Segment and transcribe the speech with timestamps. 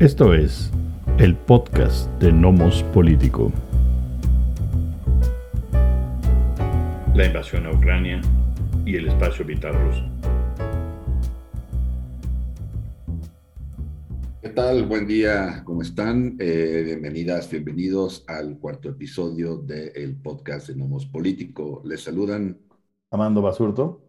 [0.00, 0.72] Esto es
[1.18, 3.52] el podcast de Nomos Político.
[7.14, 8.20] La invasión a Ucrania
[8.84, 10.02] y el espacio vital ruso.
[14.42, 14.84] ¿Qué tal?
[14.86, 16.36] Buen día, ¿cómo están?
[16.40, 21.82] Eh, bienvenidas, bienvenidos al cuarto episodio del podcast de Nomos Político.
[21.84, 22.58] Les saludan
[23.12, 24.03] Amando Basurto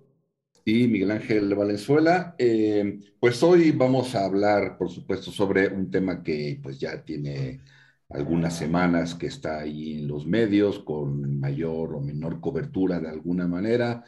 [0.66, 2.36] y Miguel Ángel Valenzuela.
[2.40, 7.62] Eh, pues hoy vamos a hablar, por supuesto, sobre un tema que pues ya tiene
[8.10, 13.48] algunas semanas que está ahí en los medios con mayor o menor cobertura de alguna
[13.48, 14.04] manera,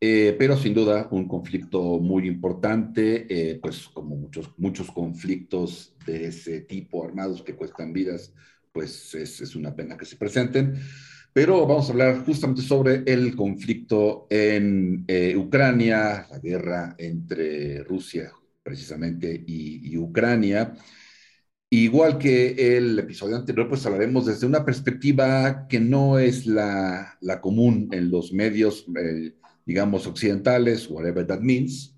[0.00, 6.26] eh, pero sin duda un conflicto muy importante, eh, pues como muchos, muchos conflictos de
[6.26, 8.34] ese tipo armados que cuestan vidas,
[8.72, 10.74] pues es, es una pena que se presenten
[11.32, 18.32] pero vamos a hablar justamente sobre el conflicto en eh, Ucrania, la guerra entre Rusia
[18.62, 20.74] precisamente y, Ucrania.
[21.70, 27.40] Igual que el episodio anterior, pues hablaremos desde una perspectiva que no es la, la
[27.40, 31.96] común en los medios, eh, digamos, occidentales, whatever that means,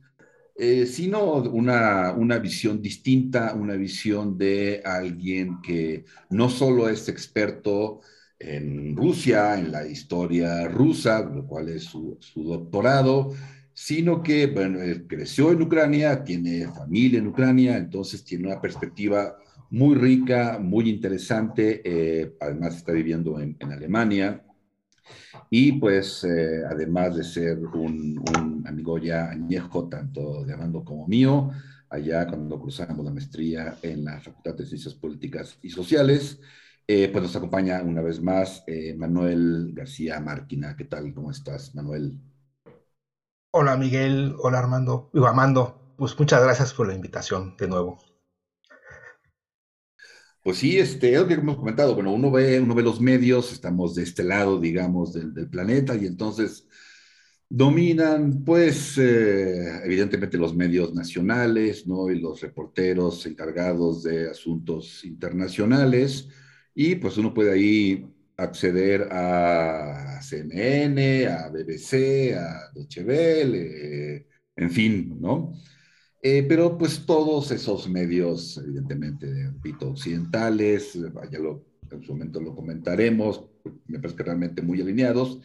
[0.57, 8.01] eh, sino una, una visión distinta, una visión de alguien que no solo es experto
[8.39, 13.33] en Rusia, en la historia rusa, lo cual es su, doctorado,
[13.73, 19.37] sino que, bueno, creció en Ucrania, tiene familia en Ucrania, entonces tiene una perspectiva
[19.71, 24.45] muy rica, muy interesante, eh, además está viviendo en, Alemania,
[25.51, 31.07] y pues eh, además de ser un, un, amigo ya añejo, tanto de Amando como
[31.09, 31.51] mío,
[31.91, 36.41] allá cuando cruzamos la maestría en la Facultad de Ciencias Políticas y Sociales,
[36.87, 40.77] eh, pues nos acompaña una vez más eh, Manuel García Márquina.
[40.77, 41.15] ¿Qué tal?
[41.15, 42.19] ¿Cómo estás, Manuel?
[43.53, 44.35] Hola, Miguel.
[44.39, 45.11] Hola, Armando.
[45.15, 45.95] Digo, Amando.
[45.97, 47.99] Pues muchas gracias por la invitación de nuevo.
[50.43, 51.95] Pues sí, este, es lo que hemos comentado.
[51.95, 56.05] Bueno, uno ve, uno ve los medios, estamos de este lado, digamos, del, planeta, y
[56.05, 56.69] entonces
[57.49, 62.11] dominan, pues, eh, evidentemente los medios nacionales, ¿no?
[62.11, 66.29] Y los reporteros encargados de asuntos internacionales
[66.75, 73.05] y pues uno puede ahí acceder a CNN, a BBC, a Deutsche
[74.57, 75.53] en fin, ¿no?
[76.23, 80.99] Eh, pero pues todos esos medios, evidentemente, repito, occidentales,
[81.31, 83.45] ya lo, en su momento lo comentaremos,
[83.87, 85.41] me parece que realmente muy alineados,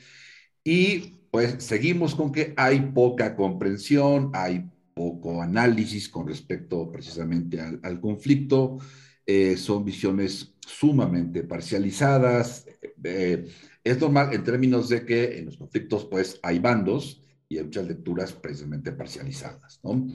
[0.63, 7.79] y pues seguimos con que hay poca comprensión, hay poco análisis con respecto precisamente al,
[7.83, 8.77] al conflicto,
[9.25, 12.65] eh, son visiones sumamente parcializadas.
[13.03, 13.47] Eh,
[13.83, 17.87] es normal en términos de que en los conflictos pues hay bandos y hay muchas
[17.87, 20.07] lecturas precisamente parcializadas, ¿no?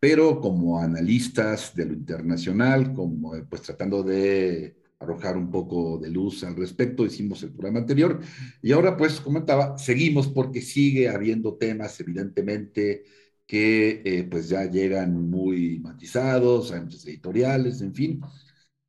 [0.00, 6.10] Pero como analistas de lo internacional, como eh, pues tratando de arrojar un poco de
[6.10, 8.20] luz al respecto, hicimos el programa anterior
[8.60, 13.04] y ahora pues comentaba, seguimos porque sigue habiendo temas evidentemente
[13.46, 18.20] que pues ya llegan muy matizados, hay muchos editoriales, en fin,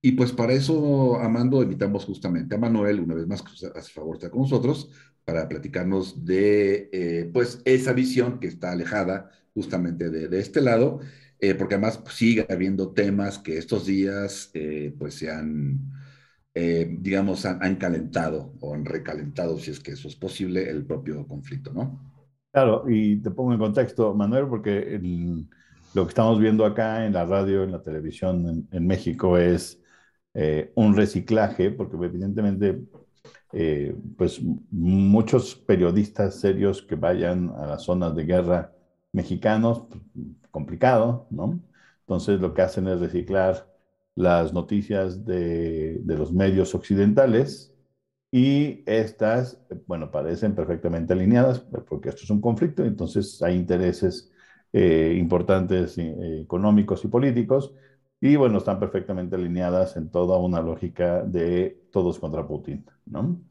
[0.02, 4.16] y pues para eso, Amando, invitamos justamente a Manuel, una vez más, que hace favor
[4.16, 4.90] está con nosotros,
[5.24, 11.02] para platicarnos de eh, pues esa visión que está alejada justamente de, este lado,
[11.40, 15.80] eh, porque además pues, sigue habiendo temas que estos días eh, pues se han,
[16.54, 21.72] digamos, han, calentado o han recalentado, si es que eso es posible, el propio conflicto,
[21.72, 22.12] ¿no?
[22.52, 25.00] Claro, y te pongo en contexto, Manuel, porque
[25.94, 29.81] lo que estamos viendo acá en la radio, en la televisión en México es
[30.34, 32.82] eh, un reciclaje, porque evidentemente,
[33.54, 38.74] eh, pues muchos periodistas serios que vayan a las zonas de guerra
[39.12, 39.84] mexicanos,
[40.52, 41.60] complicado, ¿no?
[42.02, 43.68] Entonces lo que hacen es reciclar
[44.16, 47.74] las noticias de, de los medios occidentales
[48.32, 54.32] y estas, bueno, parecen perfectamente alineadas porque esto es un conflicto, entonces hay intereses
[54.74, 57.74] eh, importantes económicos y políticos
[58.22, 63.42] y bueno, están perfectamente alineadas en toda una lógica de todos contra Putin, ¿no?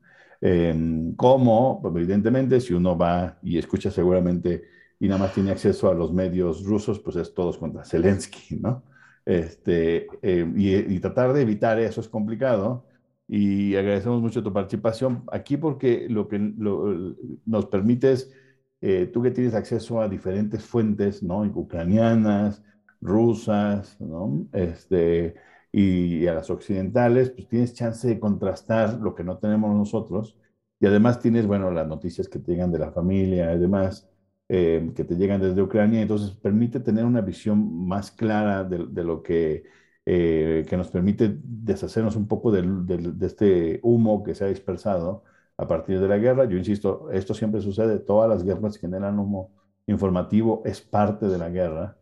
[0.41, 4.65] Eh, como, evidentemente, si uno va y escucha seguramente
[5.01, 8.85] y nada más tiene acceso a los medios rusos, pues es todos contra Zelensky, ¿no?
[9.25, 12.87] Este, em, y, tratar de evitar eso es complicado.
[13.27, 18.33] Y agradecemos mucho tu participación aquí porque lo que nos permite es,
[18.81, 21.43] eh, tú que tienes acceso a diferentes fuentes, ¿no?
[21.43, 22.63] Ucranianas,
[23.01, 24.47] rusas, ¿no?
[24.53, 25.35] Este,
[25.73, 30.37] y, a las occidentales, pues tienes chance de contrastar lo que no tenemos nosotros.
[30.81, 34.09] Y además tienes, bueno, las noticias que te llegan de la familia y demás,
[34.49, 36.01] eh, que te llegan desde Ucrania.
[36.03, 39.65] Entonces permite tener una visión más clara de, lo que
[40.07, 45.25] eh, que nos permite deshacernos un poco del, de este humo que se ha dispersado
[45.57, 46.47] a partir de la guerra.
[46.47, 49.53] Yo insisto, esto siempre sucede, todas las guerras generan humo
[49.87, 51.97] informativo, es parte de la guerra.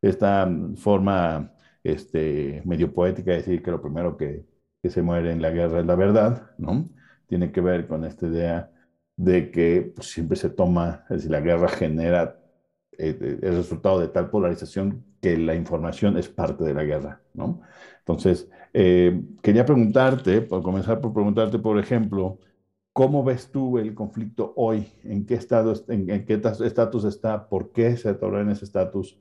[0.00, 1.52] Esta forma
[1.82, 4.44] este, medio poética de decir que lo primero que,
[4.82, 6.88] que se muere en la guerra es la verdad, ¿no?
[7.26, 8.70] Tiene que ver con esta idea
[9.16, 12.40] de que pues, siempre se toma, es decir, la guerra genera
[12.96, 17.60] eh, el resultado de tal polarización que la información es parte de la guerra, ¿no?
[18.00, 22.38] Entonces, eh, quería preguntarte, por comenzar por preguntarte, por ejemplo,
[22.92, 24.88] ¿cómo ves tú el conflicto hoy?
[25.04, 27.48] ¿En qué estado, en, en qué estatus está?
[27.48, 29.18] ¿Por qué se atoró en ese estatus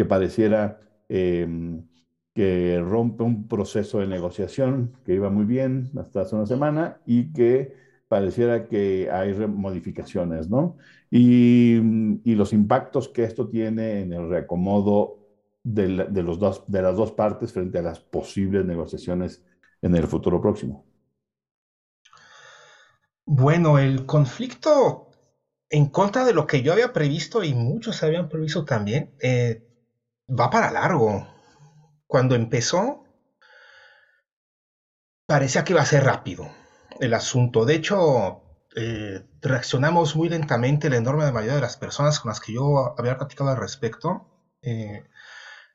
[0.00, 0.80] que pareciera
[1.10, 1.46] eh,
[2.34, 7.34] que rompe un proceso de negociación que iba muy bien hasta hace una semana y
[7.34, 7.74] que
[8.08, 10.78] pareciera que hay modificaciones, ¿no?
[11.10, 11.76] Y,
[12.24, 15.18] y los impactos que esto tiene en el reacomodo
[15.64, 19.44] de, de, los dos, de las dos partes frente a las posibles negociaciones
[19.82, 20.86] en el futuro próximo.
[23.26, 25.10] Bueno, el conflicto
[25.68, 29.62] en contra de lo que yo había previsto y muchos habían previsto también, eh,
[30.38, 31.26] va para largo
[32.06, 33.04] cuando empezó,
[35.26, 36.48] parecía que iba a ser rápido
[36.98, 37.64] el asunto.
[37.64, 38.42] De hecho,
[38.76, 43.16] eh, reaccionamos muy lentamente la enorme mayoría de las personas con las que yo había
[43.16, 44.26] platicado al respecto.
[44.62, 45.04] Eh,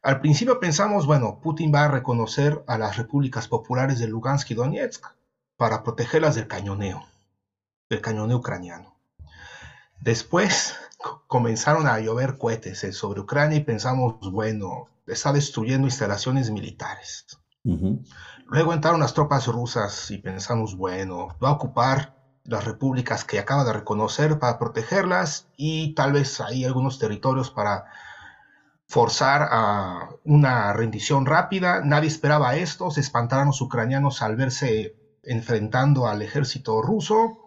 [0.01, 4.53] al principio pensamos, bueno, Putin va a reconocer a las repúblicas populares de Lugansk y
[4.53, 5.05] Donetsk
[5.57, 7.05] para protegerlas del cañoneo,
[7.89, 8.95] del cañoneo ucraniano.
[9.99, 10.75] Después
[11.27, 17.25] comenzaron a llover cohetes eh, sobre Ucrania y pensamos, bueno, está destruyendo instalaciones militares.
[18.47, 22.13] Luego entraron las tropas rusas y pensamos, bueno, va a ocupar
[22.43, 27.85] las repúblicas que acaba de reconocer para protegerlas y tal vez hay algunos territorios para
[28.87, 31.81] forzar a una rendición rápida.
[31.83, 37.44] Nadie esperaba esto, se espantaron los ucranianos al verse enfrentando al ejército ruso.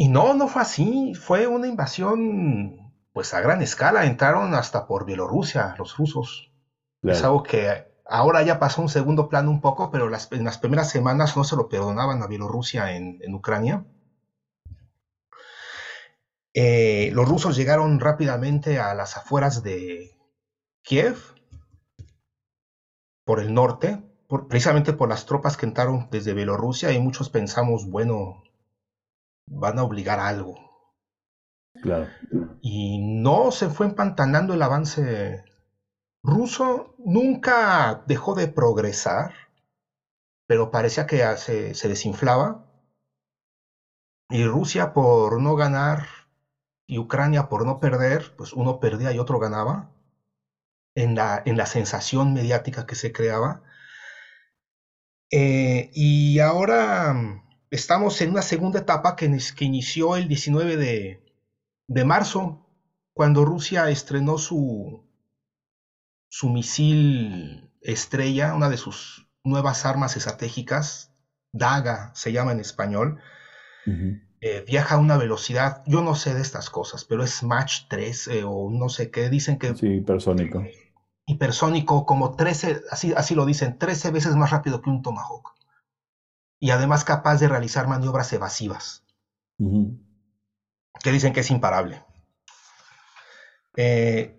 [0.00, 5.04] Y no, no fue así, fue una invasión pues a gran escala entraron hasta por
[5.04, 6.52] Bielorrusia los rusos.
[7.02, 7.18] Claro.
[7.18, 10.58] Es algo que ahora ya pasó un segundo plano un poco, pero las, en las
[10.58, 13.86] primeras semanas no se lo perdonaban a Bielorrusia en, en Ucrania.
[16.54, 20.16] Eh, los rusos llegaron rápidamente a las afueras de
[20.82, 21.16] Kiev,
[23.24, 27.84] por el norte, por, precisamente por las tropas que entraron desde Bielorrusia y muchos pensamos,
[27.90, 28.44] bueno,
[29.50, 30.54] van a obligar a algo
[31.82, 32.08] Claro.
[32.60, 35.44] Y no se fue empantanando el avance
[36.22, 39.32] ruso, nunca dejó de progresar,
[40.46, 42.64] pero parecía que se, se desinflaba.
[44.30, 46.06] Y Rusia por no ganar
[46.86, 49.90] y Ucrania por no perder, pues uno perdía y otro ganaba
[50.94, 53.62] en la, en la sensación mediática que se creaba.
[55.30, 57.14] Eh, y ahora
[57.70, 61.22] estamos en una segunda etapa que, que inició el 19 de,
[61.86, 62.66] de marzo,
[63.12, 65.04] cuando Rusia estrenó su,
[66.28, 71.12] su misil estrella, una de sus nuevas armas estratégicas,
[71.52, 73.20] Daga se llama en español,
[73.86, 74.22] uh -huh.
[74.40, 78.28] eh, viaja a una velocidad, yo no sé de estas cosas, pero es Mach 3
[78.28, 79.74] eh, o no sé qué, dicen que...
[79.74, 80.60] Sí, hipersónico.
[80.60, 80.92] Eh,
[81.26, 85.57] hipersónico, como 13, así, así lo dicen, 13 veces más rápido que un Tomahawk.
[86.60, 89.04] Y además capaz de realizar maniobras evasivas.
[89.58, 90.08] Uh -huh
[91.02, 92.04] que dicen que es imparable.
[93.76, 94.38] Eh,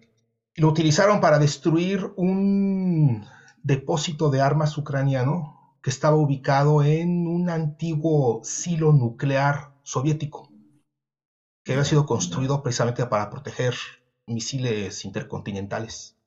[0.56, 3.26] lo utilizaron para destruir un
[3.64, 10.50] depósito de armas ucraniano que estaba ubicado en un antiguo silo nuclear soviético,
[11.64, 13.76] que había sido construido precisamente para proteger
[14.26, 16.18] misiles intercontinentales.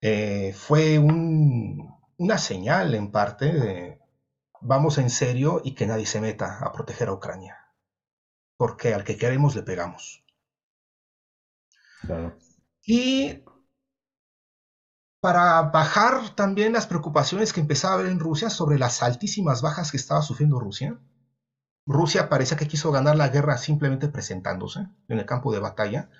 [0.00, 3.99] Eh, fue un, una señal en parte de
[4.60, 7.60] vamos en serio y que nadie se meta a proteger a Ucrania
[8.60, 10.22] porque al que queremos le pegamos.
[12.02, 12.36] Claro.
[12.84, 13.42] Y
[15.22, 19.90] para bajar también las preocupaciones que empezaba a haber en Rusia sobre las altísimas bajas
[19.90, 21.00] que estaba sufriendo Rusia,
[21.86, 26.10] Rusia parecía que quiso ganar la guerra simplemente presentándose en el campo de batalla.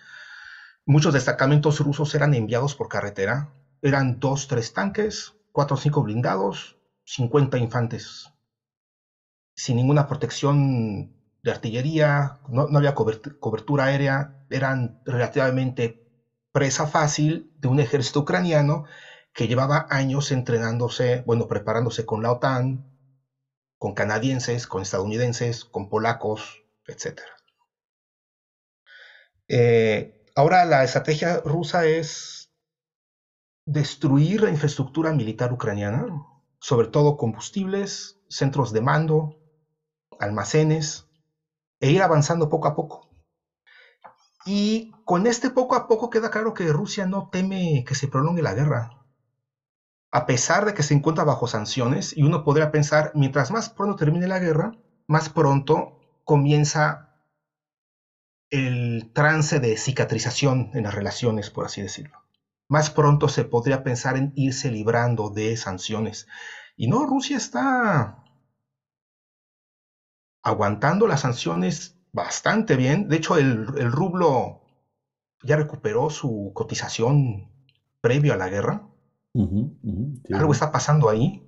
[0.87, 3.53] Muchos destacamentos rusos eran enviados por carretera.
[3.83, 6.79] Eran dos, tres tanques, cuatro o cinco blindados,
[7.11, 8.29] 50 infantes.
[9.57, 11.11] Sin ninguna protección
[11.43, 15.99] de artillería, no, no había cobertura aérea, eran relativamente
[16.53, 18.85] presa fácil de un ejército ucraniano
[19.33, 22.85] que llevaba años entrenándose, bueno, preparándose con la OTAN,
[23.79, 27.21] con canadienses, con estadounidenses, con polacos, etc.
[29.49, 32.51] Eh, ahora la estrategia rusa es
[33.65, 36.07] destruir la infraestructura militar ucraniana,
[36.61, 39.35] sobre todo combustibles, centros de mando,
[40.19, 41.07] almacenes,
[41.81, 43.09] e ir avanzando poco a poco.
[44.47, 48.43] Y con este poco a poco queda claro que Rusia no teme que se prolongue
[48.43, 48.91] la guerra.
[50.13, 53.97] A pesar de que se encuentra bajo sanciones, y uno podría pensar, mientras más pronto
[53.97, 54.73] termine la guerra,
[55.07, 57.09] más pronto comienza
[58.51, 62.19] el trance de cicatrización en las relaciones, por así decirlo.
[62.71, 66.29] Más pronto se podría pensar en irse librando de sanciones.
[66.77, 68.23] Y no, Rusia está
[70.41, 73.09] aguantando las sanciones bastante bien.
[73.09, 74.61] De hecho, el, rublo
[75.43, 77.51] ya recuperó su cotización
[78.01, 78.87] previo a la guerra.
[80.33, 81.45] Algo está pasando ahí.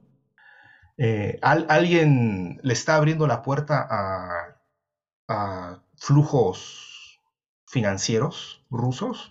[0.99, 7.21] Eh, alguien le está abriendo la puerta a, flujos
[7.69, 9.31] financieros rusos.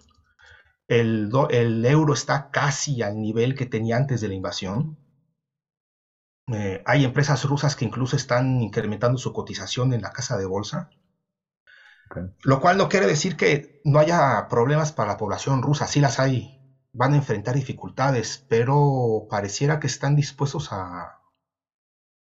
[0.91, 4.97] El, el, euro está casi al nivel que tenía antes de la invasión.
[6.47, 10.89] Eh, hay empresas rusas que incluso están incrementando su cotización en la casa de bolsa.
[12.43, 16.19] Lo cual no quiere decir que no haya problemas para la población rusa, sí las
[16.19, 16.59] hay,
[16.91, 21.21] van a enfrentar dificultades, pero pareciera que están dispuestos a,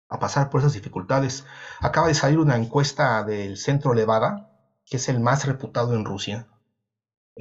[0.10, 1.46] a pasar por esas dificultades.
[1.80, 4.52] Acaba de salir una encuesta del Centro Levada,
[4.86, 6.50] que es el más reputado en Rusia,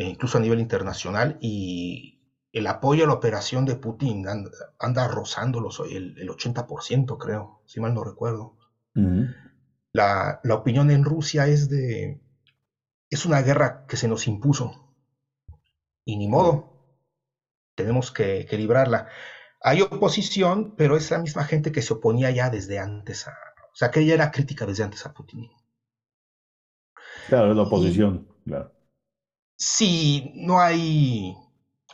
[0.05, 2.21] incluso a nivel internacional, y
[2.53, 4.27] el apoyo a la operación de Putin
[4.79, 8.57] anda, rozando el, el, 80%, creo, si mal no recuerdo.
[9.93, 12.21] la, la, opinión en Rusia es de
[13.11, 14.95] es una guerra que se nos impuso.
[16.05, 16.73] Y ni modo.
[17.75, 19.09] Tenemos que, librarla.
[19.61, 23.33] Hay oposición, pero es la misma gente que se oponía ya desde antes a.
[23.73, 25.51] O sea, que ella era crítica desde antes a Putin.
[27.29, 28.73] Claro, es la oposición, claro.
[29.57, 31.35] Sí, no hay.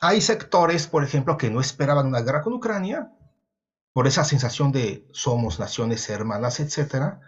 [0.00, 3.12] Hay sectores, por ejemplo, que no esperaban una guerra con Ucrania,
[3.92, 7.18] por esa sensación de somos naciones hermanas, etc.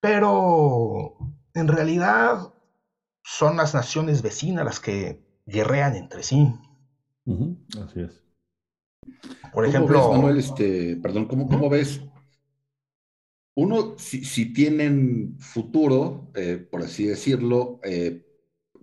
[0.00, 1.16] Pero
[1.52, 2.54] en realidad
[3.22, 6.54] son las naciones vecinas las que guerrean entre sí.
[7.82, 8.22] Así es.
[9.52, 10.12] Por ejemplo.
[10.12, 12.00] Manuel, este, perdón, ¿cómo, ves?
[13.56, 18.24] Uno, si, tienen futuro, eh, por así decirlo, eh,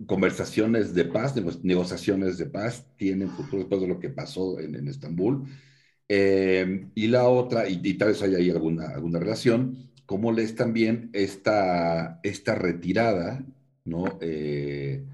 [0.06, 5.44] conversaciones de paz, negociaciones de paz, tienen futuro después de lo que pasó en, Estambul.
[6.08, 11.10] Eh, y la otra, y, tal vez haya ahí alguna, alguna relación, ¿cómo lees también
[11.12, 13.44] esta, esta retirada
[13.84, 14.04] ¿no?
[14.20, 15.04] Eh,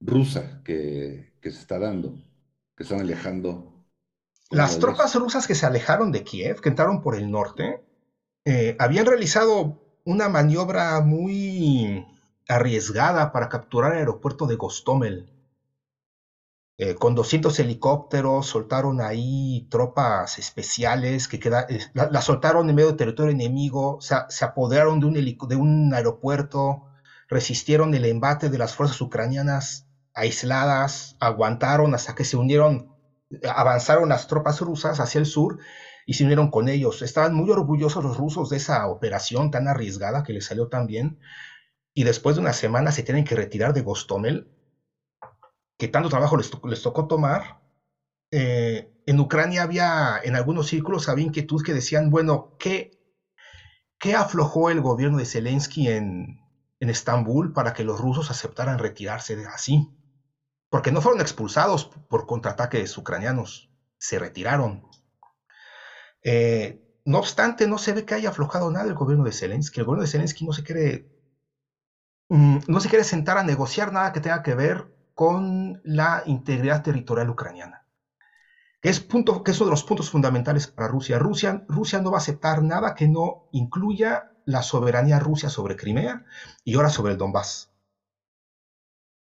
[0.00, 2.14] rusa que, se está dando,
[2.76, 3.84] que están alejando.
[4.50, 7.82] Las tropas rusas que se alejaron de Kiev, que entraron por el norte,
[8.44, 12.04] eh, habían realizado una maniobra muy
[12.50, 15.32] arriesgada para capturar el aeropuerto de Gostomel.
[16.78, 22.96] Eh, con 200 helicópteros, soltaron ahí tropas especiales que queda, la, soltaron en medio del
[22.96, 26.84] territorio enemigo, se apoderaron de un, de un aeropuerto,
[27.28, 32.88] resistieron el embate de las fuerzas ucranianas aisladas, aguantaron hasta que se unieron,
[33.54, 35.58] avanzaron las tropas rusas hacia el sur
[36.06, 37.02] y se unieron con ellos.
[37.02, 41.18] Estaban muy orgullosos los rusos de esa operación tan arriesgada que les salió tan bien.
[41.94, 44.48] Y después de una semana se tienen que retirar de Gostomel,
[45.78, 47.58] que tanto trabajo les, tocó tomar.
[48.30, 52.90] Eh, en Ucrania había, en algunos círculos, había inquietud que decían, bueno, ¿qué,
[53.98, 56.40] ¿qué aflojó el gobierno de Zelensky en,
[56.80, 59.86] en Estambul para que los rusos aceptaran retirarse de así.
[60.70, 64.82] Porque no fueron expulsados por contraataques ucranianos, se retiraron.
[66.22, 69.80] Eh, no obstante, no se ve que haya aflojado nada el gobierno de Zelensky.
[69.80, 71.06] El gobierno de Zelensky no se quiere,
[72.30, 77.28] no se quiere sentar a negociar nada que tenga que ver con la integridad territorial
[77.28, 77.84] ucraniana.
[78.80, 81.18] Que es, punto, que es uno de los puntos fundamentales para Rusia.
[81.18, 81.64] Rusia.
[81.68, 86.24] Rusia no va a aceptar nada que no incluya la soberanía rusa sobre Crimea
[86.64, 87.70] y ahora sobre el Donbass.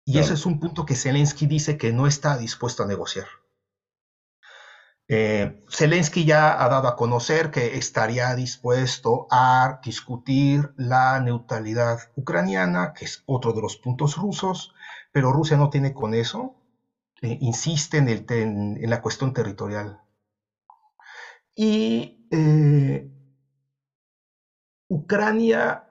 [0.05, 3.27] Y ese es un punto que Zelensky dice que no está dispuesto a negociar.
[5.11, 12.93] Eh, Zelensky ya ha dado a conocer que estaría dispuesto a discutir la neutralidad ucraniana,
[12.93, 14.71] que es otro de los puntos rusos,
[15.11, 16.57] pero Rusia no tiene con eso.
[17.23, 19.99] Eh, insiste en, la cuestión territorial.
[21.55, 23.11] Y eh,
[24.89, 25.85] Ucrania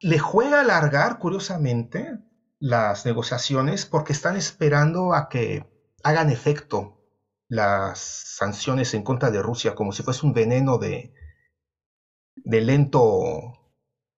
[0.00, 2.18] le juega a alargar, curiosamente,
[2.58, 5.66] las negociaciones porque están esperando a que
[6.04, 7.01] hagan efecto
[7.52, 11.12] las sanciones en contra de Rusia, como si fuese un veneno de,
[12.34, 13.52] de lento,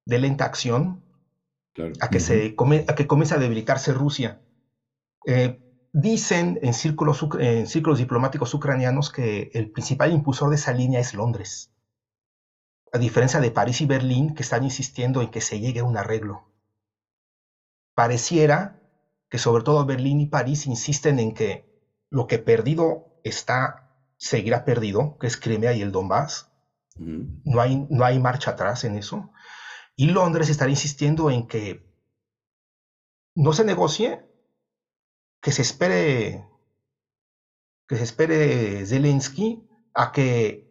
[0.06, 1.02] de lenta acción,
[2.00, 2.54] a, que se,
[2.86, 4.40] a que comience a debilitarse Rusia.
[5.26, 5.58] Eh,
[5.92, 11.12] dicen en círculos, en círculos diplomáticos ucranianos que el principal impulsor de esa línea es
[11.12, 11.72] Londres,
[12.92, 15.96] a diferencia de París y Berlín que están insistiendo en que se llegue a un
[15.96, 16.44] arreglo.
[17.96, 18.80] Pareciera
[19.28, 21.64] que sobre todo Berlín y París insisten en que
[22.10, 26.50] lo que perdido está, seguirá perdido, que es Crimea y el Donbass.
[26.96, 29.32] no, hay, no hay marcha atrás en eso.
[29.96, 31.84] Y Londres estará insistiendo en que
[33.34, 34.24] no se negocie,
[35.40, 36.48] que se espere
[37.86, 40.64] que se espere Zelensky a que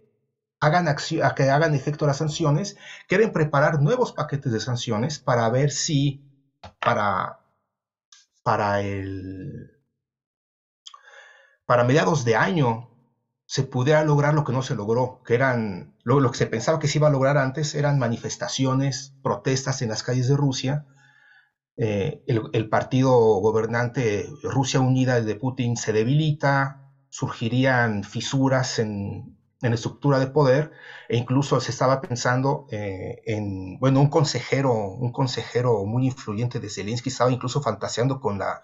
[0.60, 5.72] hagan a que hagan efecto las sanciones, quieren preparar nuevos paquetes de sanciones para ver
[5.72, 6.24] si
[6.80, 7.40] para
[8.44, 9.83] para el
[11.74, 12.92] para mediados de año
[13.48, 16.88] se pudiera lograr lo que no se logró, que eran lo, que se pensaba que
[16.88, 20.86] se iba a lograr antes eran manifestaciones, protestas en las calles de Rusia.
[21.76, 30.20] Eh, el, partido gobernante Rusia Unida de Putin se debilita, surgirían fisuras en, la estructura
[30.20, 30.74] de poder
[31.10, 36.70] e incluso se estaba pensando eh, en, bueno, un consejero, un consejero muy influyente de
[36.70, 38.62] Zelensky estaba incluso fantaseando con la,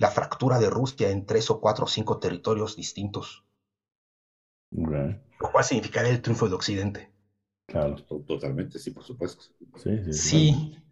[0.00, 3.44] la fractura de Rusia en tres o cuatro o cinco territorios distintos.
[4.70, 7.12] Lo cual significaría el triunfo de Occidente.
[7.66, 9.44] Claro, totalmente, sí, por supuesto.
[9.76, 10.84] Sí, sí, sí.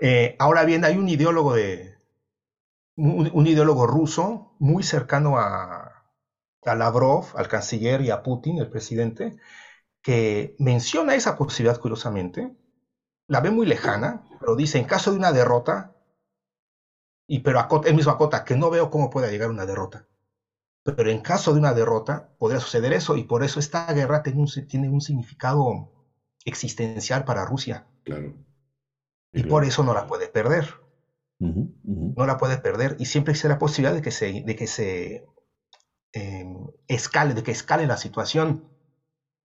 [0.00, 1.96] Eh, ahora bien, hay un ideólogo de
[2.96, 6.04] un, ideólogo ruso muy cercano a,
[6.64, 9.36] a, Lavrov, al canciller y a Putin, el presidente,
[10.02, 12.52] que menciona esa posibilidad curiosamente,
[13.28, 15.94] la ve muy lejana, pero dice, en caso de una derrota,
[17.32, 20.04] y pero acota, él mismo acota que no veo cómo pueda llegar una derrota.
[20.84, 24.40] Pero en caso de una derrota, podría suceder eso, y por eso esta guerra tiene
[24.40, 25.88] un, tiene un significado
[26.44, 27.86] existencial para Rusia.
[28.04, 28.34] Claro.
[29.32, 30.66] Y por eso no la puede perder.
[31.38, 32.96] No la puede perder.
[32.98, 35.24] Y siempre existe la posibilidad de que se, de que se
[36.12, 38.62] em, escale, de que escale la situación.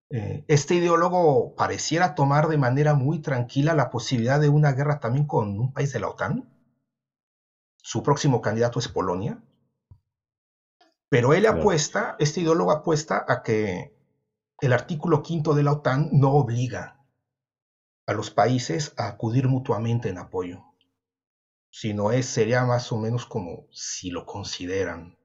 [0.09, 5.27] Eh, este ideólogo pareciera tomar de manera muy tranquila la posibilidad de una guerra también
[5.27, 6.54] con un país de la OTAN.
[7.85, 9.43] Su próximo candidato es Polonia.
[11.07, 13.93] Pero él apuesta, este ideólogo apuesta a que
[14.59, 17.05] el artículo quinto de la OTAN no obliga
[18.07, 20.63] a los países a acudir mutuamente en apoyo,
[21.69, 25.15] sino es, sería más o menos como si lo consideran.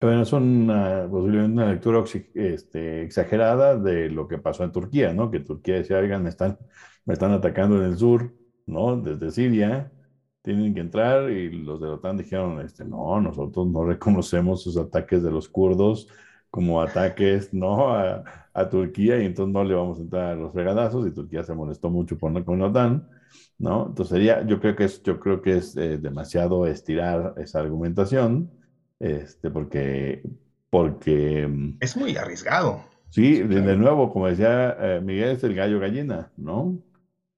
[0.00, 5.28] Bueno, es una, posiblemente una lectura este, exagerada de lo que pasó en Turquía, ¿no?
[5.32, 6.56] Que Turquía decía, oigan, me están,
[7.04, 8.32] me están atacando en el sur,
[8.66, 8.96] ¿no?
[8.96, 9.90] Desde Siria,
[10.42, 14.76] tienen que entrar y los de la OTAN dijeron, este, no, nosotros no reconocemos sus
[14.76, 16.08] ataques de los kurdos
[16.50, 17.90] como ataques, ¿no?
[17.94, 21.44] A, a Turquía y entonces no le vamos a entrar a los regadazos y Turquía
[21.44, 23.08] se molestó mucho con, con la OTAN,
[23.58, 23.86] ¿no?
[23.88, 28.50] Entonces sería, yo creo que es, yo creo que es eh, demasiado estirar esa argumentación,
[28.98, 30.22] este, porque,
[30.68, 31.46] porque...
[31.46, 32.84] Mm, es muy arriesgado.
[33.10, 36.78] Sí, de, nuevo, como decía eh, Miguel, es el gallo gallina, ¿no?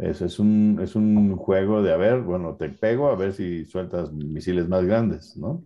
[0.03, 3.65] Es, es, un, es un juego de, a ver, bueno, te pego a ver si
[3.67, 5.63] sueltas misiles más grandes, ¿no?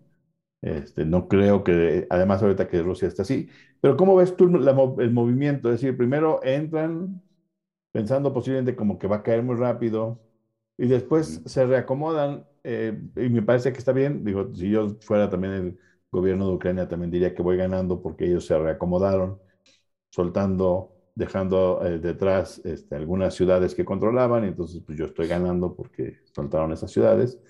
[0.63, 3.49] Este, no creo que, además ahorita que Rusia está así,
[3.81, 4.47] pero ¿cómo ves tú
[5.01, 5.71] el movimiento?
[5.71, 7.23] Es decir, primero entran
[7.93, 10.21] pensando posiblemente como que va a caer muy rápido
[10.79, 14.25] y después se reacomodan eh, y me parece que está bien.
[14.25, 15.79] Digo, si yo fuera también el
[16.13, 19.41] gobierno de Ucrania, también diría que voy ganando porque ellos se reacomodaron,
[20.11, 25.75] soltando, dejando eh, detrás este, algunas ciudades que controlaban y entonces pues yo estoy ganando
[25.75, 27.41] porque soltaron esas ciudades.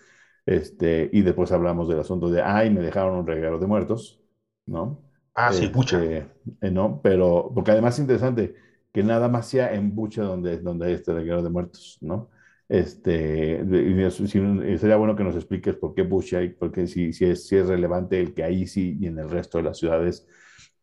[0.47, 4.23] Este, y después hablamos del asunto de, ay, me dejaron un regalo de muertos,
[4.65, 5.03] ¿no?
[5.35, 6.03] Ah, sí, Bucha.
[6.03, 6.27] Este,
[6.63, 8.55] eh, no, pero, porque además es interesante
[8.93, 12.31] que nada más sea en Bucha donde, donde hay este regalo de muertos, ¿no?
[12.69, 17.47] Este, y sería bueno que nos expliques por qué Bucha y porque si, si, es,
[17.47, 20.27] si es relevante el que ahí sí y en el resto de las ciudades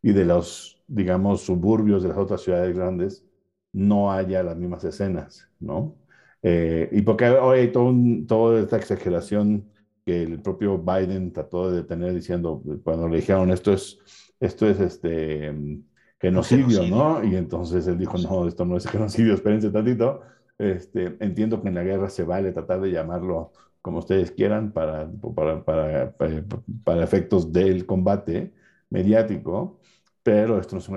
[0.02, 3.26] y de los, digamos, suburbios de las otras ciudades grandes
[3.74, 5.96] no haya las mismas escenas, ¿no?
[6.44, 7.94] Eh, y porque ahora hay todo
[8.28, 9.66] toda esta exageración
[10.06, 14.00] que el propio Biden trató de detener diciendo, cuando le dijeron esto es,
[14.40, 15.54] esto es este,
[16.20, 17.24] genocidio, ¿no?
[17.24, 20.22] Y entonces él dijo, no, esto no es genocidio, espérense tantito.
[20.58, 23.52] Este, entiendo que en la guerra se vale tratar de llamarlo
[23.82, 26.44] como ustedes quieran para, para, para, para,
[26.84, 28.54] para efectos del combate
[28.90, 29.80] mediático,
[30.24, 30.96] pero esto no es un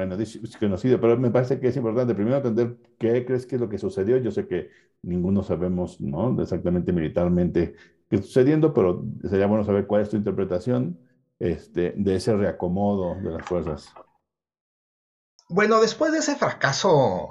[0.59, 1.01] genocidio.
[1.01, 4.17] Pero me parece que es importante primero entender qué crees que es lo que sucedió.
[4.19, 4.71] Yo sé que
[5.03, 6.41] ninguno sabemos ¿no?
[6.41, 7.75] exactamente militarmente
[8.09, 10.99] qué está sucediendo, pero sería bueno saber cuál es tu interpretación
[11.41, 13.93] este, de ese reacomodo de las fuerzas.
[15.49, 17.29] Bueno, después de ese fracaso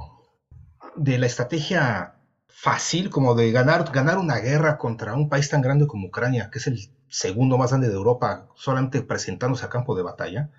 [0.95, 2.15] de la estrategia
[2.47, 6.60] fácil como de ganar, ganar una guerra contra un país tan grande como Ucrania, que
[6.60, 10.49] es el segundo más grande de Europa, solamente presentándose a campo de batalla.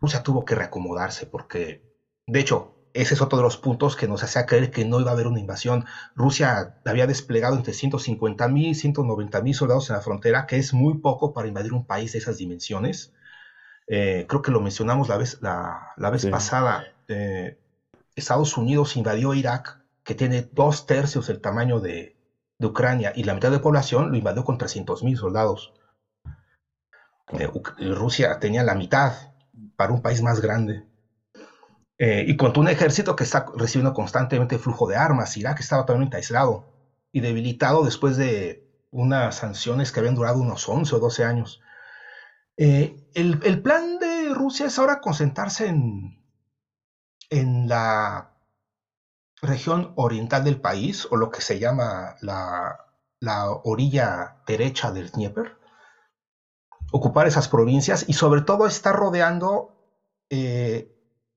[0.00, 1.82] Rusia tuvo que reacomodarse porque,
[2.26, 5.10] de hecho, ese es otro de los puntos que nos hacía creer que no iba
[5.10, 5.84] a haber una invasión.
[6.14, 10.72] Rusia había desplegado entre 150 mil y 190 mil soldados en la frontera, que es
[10.72, 13.12] muy poco para invadir un país de esas dimensiones.
[13.86, 16.84] Eh, creo que lo mencionamos la vez, la, vez pasada.
[17.08, 17.56] Eh,
[18.16, 22.16] Estados Unidos invadió Irak, que tiene dos tercios del tamaño de,
[22.60, 25.72] Ucrania, y la mitad de población lo invadió con 300 mil soldados.
[27.28, 27.48] Eh,
[27.94, 29.12] Rusia tenía la mitad
[29.78, 30.84] para un país más grande.
[31.98, 35.36] y con un ejército que está recibiendo constantemente flujo de armas.
[35.36, 36.64] Irak estaba totalmente aislado
[37.12, 41.60] y debilitado después de unas sanciones que habían durado unos 11 o 12 años.
[42.56, 46.20] Eh, el, plan de Rusia es ahora concentrarse en,
[47.30, 48.32] en la
[49.40, 52.84] región oriental del país, o lo que se llama la,
[53.64, 55.57] orilla derecha del Dnieper,
[56.90, 59.74] ocupar esas provincias y sobre todo estar rodeando
[60.30, 60.90] eh,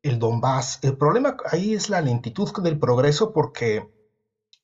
[0.03, 0.79] el Donbass.
[0.81, 3.87] El problema ahí es la lentitud del progreso porque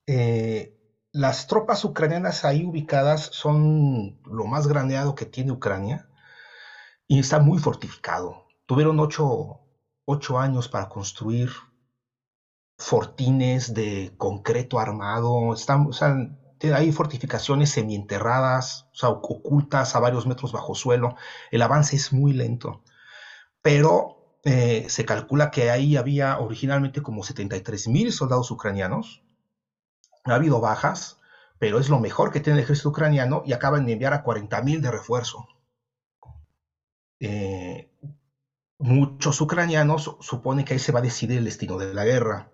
[0.08, 0.74] eh,
[1.12, 6.08] las tropas ucranianas ahí ubicadas son lo más graneado que tiene Ucrania
[7.08, 8.46] y está muy fortificado.
[8.66, 9.62] Tuvieron ocho,
[10.38, 11.50] años para construir
[12.78, 15.54] fortines de concreto armado.
[15.54, 16.16] Están, o sea,
[16.62, 21.16] hay fortificaciones semienterradas, ocultas a varios metros bajo suelo.
[21.52, 22.82] El avance es muy lento.
[23.62, 29.24] Pero eh, se calcula que ahí había originalmente como 73 mil soldados ucranianos.
[30.26, 31.20] Ha habido bajas,
[31.60, 34.62] pero es lo mejor que tiene el ejército ucraniano y acaban de enviar a 40
[34.62, 35.48] mil de refuerzo.
[37.20, 37.90] Eh,
[38.78, 42.52] muchos ucranianos suponen que ahí se va a decidir el destino de la guerra.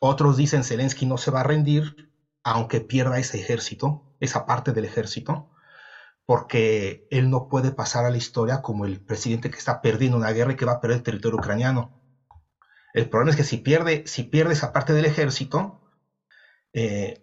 [0.00, 2.13] Otros dicen Zelensky no se va a rendir,
[2.44, 5.48] aunque pierda ese ejército, esa parte del ejército,
[6.26, 10.30] porque él no puede pasar a la historia como el presidente que está perdiendo una
[10.30, 11.92] guerra y que va a perder el territorio ucraniano.
[12.92, 15.80] El problema es que si pierde, si pierde esa parte del ejército,
[16.72, 17.22] eh,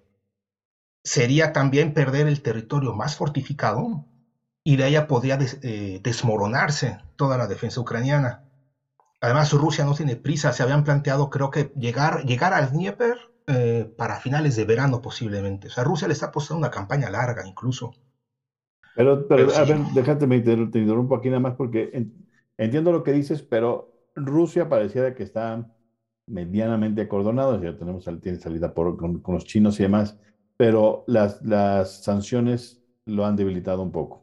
[1.03, 4.05] sería también perder el territorio más fortificado
[4.63, 8.43] y de ella podría eh, desmoronarse toda la defensa ucraniana.
[9.19, 13.91] Además, Rusia no tiene prisa, se habían planteado, creo que, llegar, llegar al Dnieper eh,
[13.97, 15.67] para finales de verano posiblemente.
[15.67, 17.91] O sea, Rusia le está apostando una campaña larga incluso.
[18.95, 22.07] Pero, pero, a ver, déjate, me interrumpo aquí nada más porque
[22.57, 25.73] entiendo lo que dices, pero Rusia pareciera que está
[26.27, 30.19] medianamente acordonado, ya tenemos tiene salida por, con, los chinos y demás,
[30.57, 34.21] pero las, las sanciones lo han debilitado un poco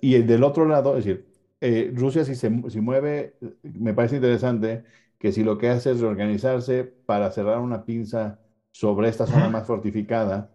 [0.00, 1.26] y del otro lado, es decir,
[1.60, 4.84] eh, Rusia si se si mueve, me parece interesante
[5.18, 9.66] que si lo que hace es reorganizarse para cerrar una pinza sobre esta zona más
[9.66, 10.52] fortificada,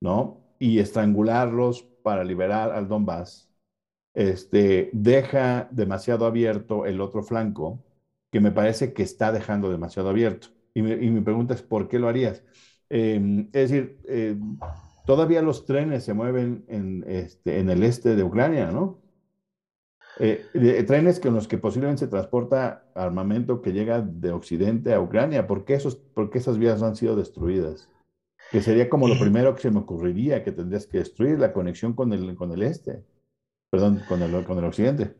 [0.00, 0.40] ¿no?
[0.58, 3.50] Y estrangularlos para liberar al Donbass,
[4.14, 7.84] este, deja demasiado abierto el otro flanco,
[8.32, 10.48] que me parece que está dejando demasiado abierto.
[10.74, 12.42] Y, mi pregunta es, ¿por qué lo harías?
[12.88, 14.36] Em, es decir, eh,
[15.06, 18.98] Todavía los trenes se mueven en, este, en el este de Ucrania, ¿no?
[20.18, 25.46] Eh, trenes con los que posiblemente se transporta armamento que llega de Occidente a Ucrania.
[25.46, 27.88] ¿Por qué, esos, por qué esas vías no han sido destruidas?
[28.50, 29.20] Que sería como lo eh.
[29.20, 32.62] primero que se me ocurriría, que tendrías que destruir la conexión con el, con el
[32.62, 33.04] este,
[33.70, 35.16] perdón, con el, con el occidente.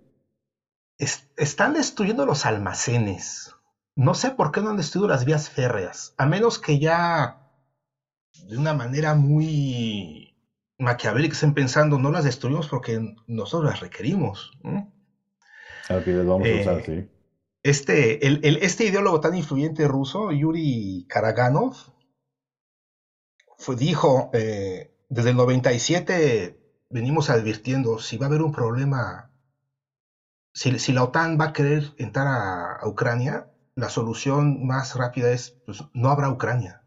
[0.98, 3.54] están destruyendo los almacenes.
[3.96, 7.42] No sé por qué no han destruido las vías férreas, a menos que ya
[8.48, 10.25] de una manera muy
[10.78, 14.52] maquiavélica estén pensando, no las destruimos porque nosotros las requerimos.
[15.88, 17.10] Las vamos a usar, eh, sí.
[17.62, 21.74] Este, el, este ideólogo tan influyente ruso, Yuri Karaganov,
[23.58, 26.60] fue, dijo, eh, desde el 97
[26.90, 29.32] venimos advirtiendo, si va a haber un problema,
[30.52, 35.56] si, si la OTAN va a querer entrar a, Ucrania, la solución más rápida es,
[35.66, 36.82] pues, no habrá Ucrania.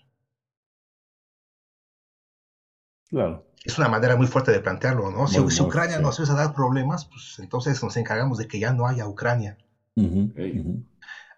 [3.63, 5.27] Es una manera muy fuerte de plantearlo, ¿no?
[5.27, 8.87] Si, Ucrania nos empieza a dar problemas, pues entonces nos encargamos de que ya no
[8.87, 9.57] haya Ucrania.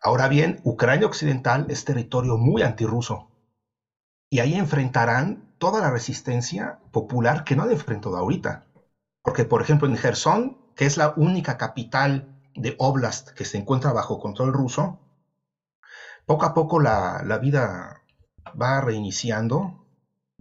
[0.01, 3.27] Ahora bien, Ucrania Occidental es territorio muy antirruso.
[4.29, 8.63] Y ahí enfrentarán toda la resistencia popular que no han enfrentado ahorita.
[9.23, 13.93] Porque, por ejemplo, en Gerson, que es la única capital de Oblast que se encuentra
[13.93, 14.99] bajo control ruso,
[16.25, 18.01] poco a poco la, la vida
[18.59, 19.80] va reiniciando,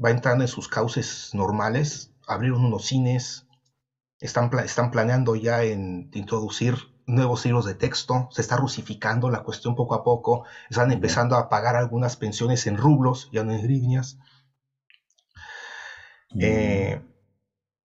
[0.02, 3.46] va entrando en sus cauces normales, abrieron unos cines,
[4.20, 9.74] están, están planeando ya en introducir nuevos libros de texto, se está rusificando la cuestión
[9.76, 14.18] poco a poco, están empezando a pagar algunas pensiones en rublos, ya no en grivnias,
[16.38, 17.00] Eh,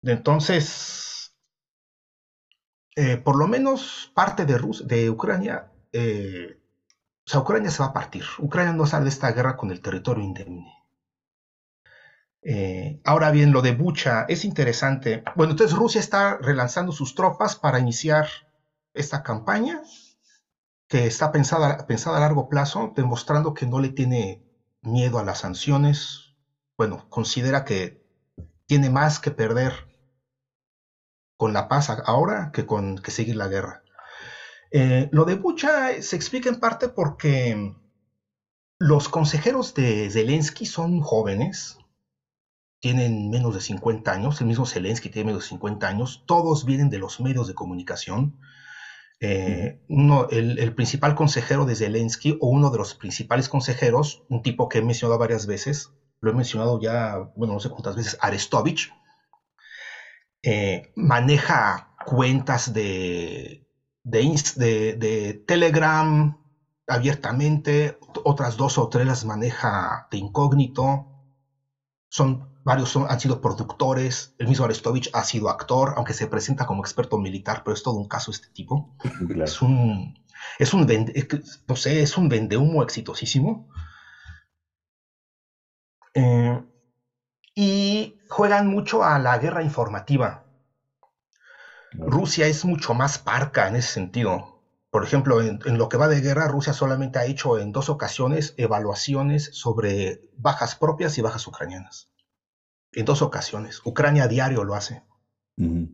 [0.02, 1.32] entonces,
[2.96, 6.58] eh, por lo menos parte de, de Ucrania, eh,
[7.26, 8.24] o sea, Ucrania se va a partir.
[8.38, 10.83] Ucrania no sale de esta guerra con el territorio indemne.
[13.04, 15.22] Ahora bien, lo de Bucha es interesante.
[15.34, 18.28] Bueno, entonces Rusia está relanzando sus tropas para iniciar
[18.92, 19.80] esta campaña
[20.88, 24.42] que está pensada, pensada a largo plazo, demostrando que no le tiene
[24.82, 26.34] miedo a las sanciones.
[26.76, 27.98] Bueno, considera que
[28.66, 29.72] tiene más que perder
[31.36, 33.82] con la paz ahora que con que seguir la guerra.
[34.70, 37.72] Eh, lo de Bucha se explica en parte porque
[38.78, 41.78] los consejeros de Zelensky son jóvenes,
[42.84, 46.90] tienen menos de 50 años, el mismo Zelensky tiene menos de 50 años, todos vienen
[46.90, 48.38] de los medios de comunicación.
[49.20, 54.42] Eh, uno, el, el, principal consejero de Zelensky, o uno de los principales consejeros, un
[54.42, 58.18] tipo que he mencionado varias veces, lo he mencionado ya, bueno, no sé cuántas veces,
[58.20, 58.92] Arestovich,
[60.42, 63.66] eh, maneja cuentas de,
[64.02, 66.38] de, de, Telegram
[66.86, 71.06] abiertamente, otras dos o tres las maneja de incógnito,
[72.10, 76.82] son varios han sido productores, el mismo Arestovich ha sido actor, aunque se presenta como
[76.82, 78.88] experto militar, pero es todo un caso este tipo.
[79.44, 80.14] Es un,
[80.58, 80.86] es un,
[81.66, 83.66] no sé, es un vendehumo exitosísimo.
[86.14, 86.60] Eh,
[87.54, 90.44] y juegan mucho a la guerra informativa.
[91.92, 94.54] Rusia es mucho más parca en ese sentido.
[94.90, 98.54] Por ejemplo, en, lo que va de guerra, Rusia solamente ha hecho en dos ocasiones
[98.56, 102.08] evaluaciones sobre bajas propias y bajas ucranianas.
[102.94, 103.80] En dos ocasiones.
[103.84, 105.02] Ucrania a diario lo hace.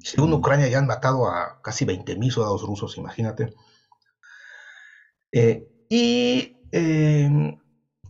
[0.03, 3.53] Según Ucrania ya han matado a casi 20.000 soldados rusos, imagínate.
[5.33, 7.57] Eh, y eh,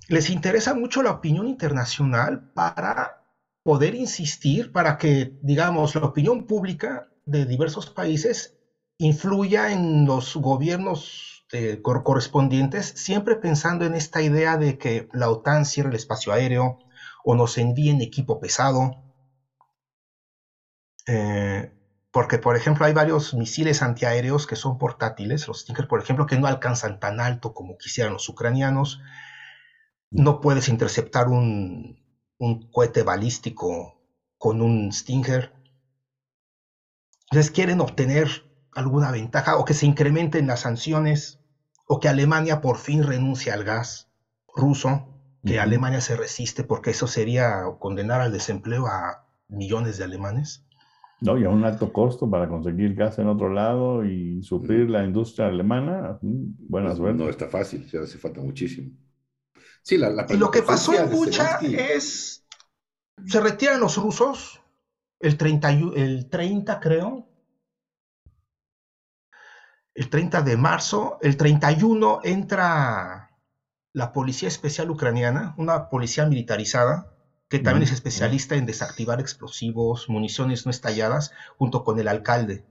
[0.09, 3.16] les interesa mucho la opinión internacional para
[3.64, 8.55] poder insistir, para que, digamos, la opinión pública de diversos países
[8.98, 15.64] influya en los gobiernos eh, correspondientes, siempre pensando en esta idea de que la OTAN
[15.64, 16.79] cierre el espacio aéreo
[17.24, 18.90] o nos envíen equipo pesado.
[21.06, 21.72] Eh,
[22.11, 26.38] porque, por ejemplo, hay varios misiles antiaéreos que son portátiles, los Stinger, por ejemplo, que
[26.38, 29.00] no alcanzan tan alto como quisieran los ucranianos
[30.11, 31.98] no puedes interceptar un,
[32.72, 33.98] cohete balístico
[34.38, 35.52] con un Stinger.
[37.30, 38.28] Entonces quieren obtener
[38.72, 41.38] alguna ventaja o que se incrementen las sanciones
[41.87, 44.09] o que Alemania por fin renuncie al gas
[44.54, 50.64] ruso, que Alemania se resiste porque eso sería condenar al desempleo a millones de alemanes.
[51.20, 55.05] No, y a un alto costo para conseguir gas en otro lado y suplir la
[55.05, 56.18] industria alemana.
[56.22, 58.90] Buenas pues No está fácil, se hace falta muchísimo.
[60.29, 62.44] Y lo que pasó en Bucha es,
[63.26, 64.61] se retiran los rusos,
[65.18, 67.29] el 30, el 30 creo,
[69.94, 73.29] el 30 de marzo, el 31 entra
[73.92, 77.12] la Policía Especial Ucraniana, una policía militarizada,
[77.48, 82.64] que también es especialista en desactivar explosivos, municiones no estalladas, junto con el alcalde,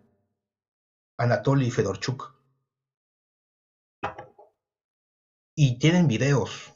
[1.17, 2.33] Anatoly Fedorchuk.
[5.55, 6.73] Y tienen videos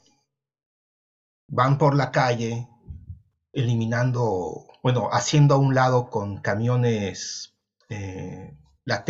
[1.48, 2.68] van por la calle
[3.52, 7.54] eliminando, bueno, haciendo a un lado con camiones,
[7.88, 9.04] eh, la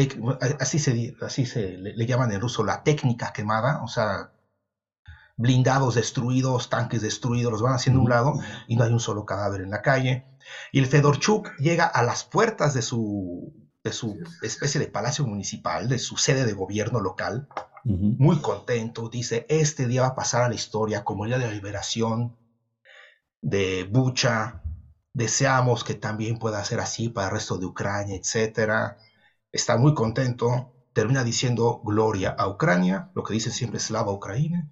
[0.60, 4.30] así se, así se le, llaman en ruso la técnica quemada, o sea,
[5.36, 8.34] blindados destruidos, tanques destruidos, los van haciendo a un lado
[8.68, 10.26] y no hay un solo cadáver en la calle.
[10.72, 15.88] Y el Fedorchuk llega a las puertas de su, de su especie de palacio municipal,
[15.88, 17.48] de su sede de gobierno local,
[17.84, 21.46] muy contento, dice, este día va a pasar a la historia como el día de
[21.46, 22.34] la liberación
[23.42, 24.62] de Bucha,
[25.12, 28.96] deseamos que también pueda ser así para el resto de Ucrania, etc.
[29.52, 34.66] Está muy contento, termina diciendo gloria a Ucrania, lo que dice siempre Slava Ucrania.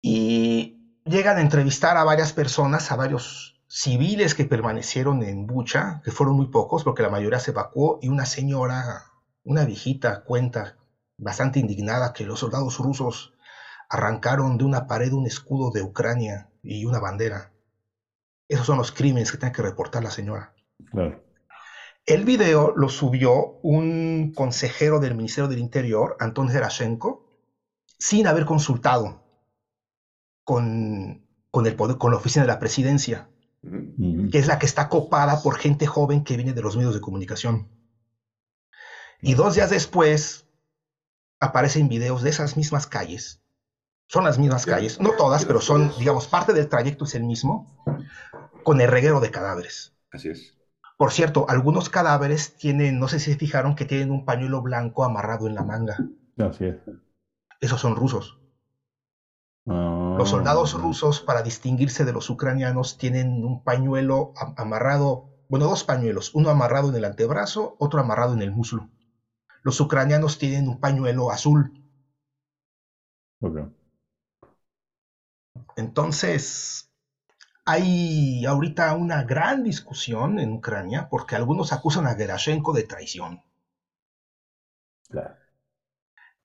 [0.00, 6.10] Y llegan a entrevistar a varias personas, a varios civiles que permanecieron en Bucha, que
[6.10, 9.06] fueron muy pocos porque la mayoría se evacuó, y una señora,
[9.42, 10.76] una viejita, cuenta
[11.16, 13.34] bastante indignada que los soldados rusos
[13.88, 17.52] arrancaron de una pared un escudo de Ucrania y una bandera.
[18.48, 20.54] Esos son los crímenes que tiene que reportar la señora.
[22.06, 27.23] El video lo subió un consejero del Ministerio del Interior, Anton Gerashenko,
[28.04, 29.22] sin haber consultado
[30.44, 33.30] con, con, el poder, con la oficina de la presidencia,
[34.30, 37.00] que es la que está copada por gente joven que viene de los medios de
[37.00, 37.66] comunicación.
[39.22, 40.46] Y dos días después
[41.40, 43.40] aparecen videos de esas mismas calles.
[44.06, 47.74] Son las mismas calles, no todas, pero son, digamos, parte del trayecto es el mismo.
[48.64, 49.94] con el reguero de cadáveres.
[50.12, 50.54] Así es.
[50.98, 55.04] Por cierto, algunos cadáveres tienen, no sé si se fijaron, que tienen un pañuelo blanco
[55.04, 55.96] amarrado en la manga.
[56.36, 56.76] Así es.
[57.64, 58.38] Esos son rusos.
[59.64, 60.78] Los soldados ah.
[60.78, 66.90] rusos, para distinguirse de los ucranianos, tienen un pañuelo amarrado, bueno, dos pañuelos, uno amarrado
[66.90, 68.90] en el antebrazo, otro amarrado en el muslo.
[69.62, 71.72] Los ucranianos tienen un pañuelo azul.
[75.76, 76.90] Entonces,
[77.64, 83.40] hay ahorita una gran discusión en Ucrania porque algunos acusan a Gerashenko de traición.
[85.08, 85.43] Claro.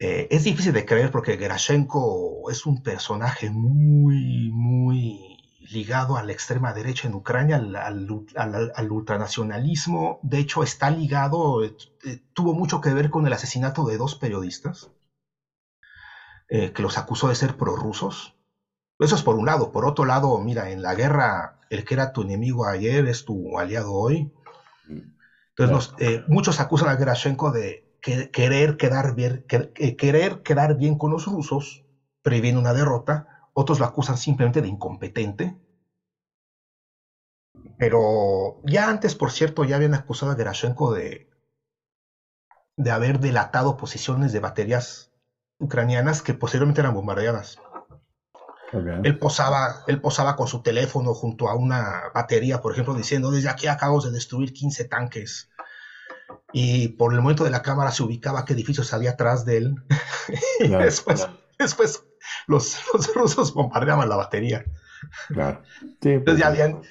[0.02, 6.32] Eh, es difícil de creer porque Gerashenko es un personaje muy, muy ligado a la
[6.32, 10.20] extrema derecha en Ucrania, al, ultranacionalismo.
[10.24, 14.16] De hecho, está ligado, eh, eh, tuvo mucho que ver con el asesinato de dos
[14.16, 14.90] periodistas
[16.50, 18.36] que los acusó de ser prorrusos.
[18.98, 19.72] Eso es por un lado.
[19.72, 23.60] Por otro lado, mira, en la guerra, el que era tu enemigo ayer es tu
[23.60, 24.32] aliado hoy.
[24.88, 25.14] Mm.
[25.56, 29.46] Entonces, muchos acusan a Gerashenko de querer quedar, bien,
[29.98, 31.84] querer quedar bien con los rusos
[32.22, 35.56] previene una derrota, otros lo acusan simplemente de incompetente.
[37.78, 41.28] Pero ya antes, por cierto, ya habían acusado a Gerashenko de,
[42.78, 45.12] de haber delatado posiciones de baterías
[45.60, 47.58] ucranianas que posteriormente eran bombardeadas.
[49.04, 53.50] Él, posaba, él posaba con su teléfono junto a una batería, por ejemplo, diciendo, desde
[53.50, 55.49] aquí acabamos de destruir 15 tanques
[56.52, 59.76] y por el momento de la cámara se ubicaba qué edificios había atrás de él.
[60.60, 62.04] y después, después
[62.48, 62.82] los,
[63.16, 64.66] rusos bombardeaban la batería.
[65.30, 65.62] Claro.
[65.82, 66.82] Entonces pues ya habían.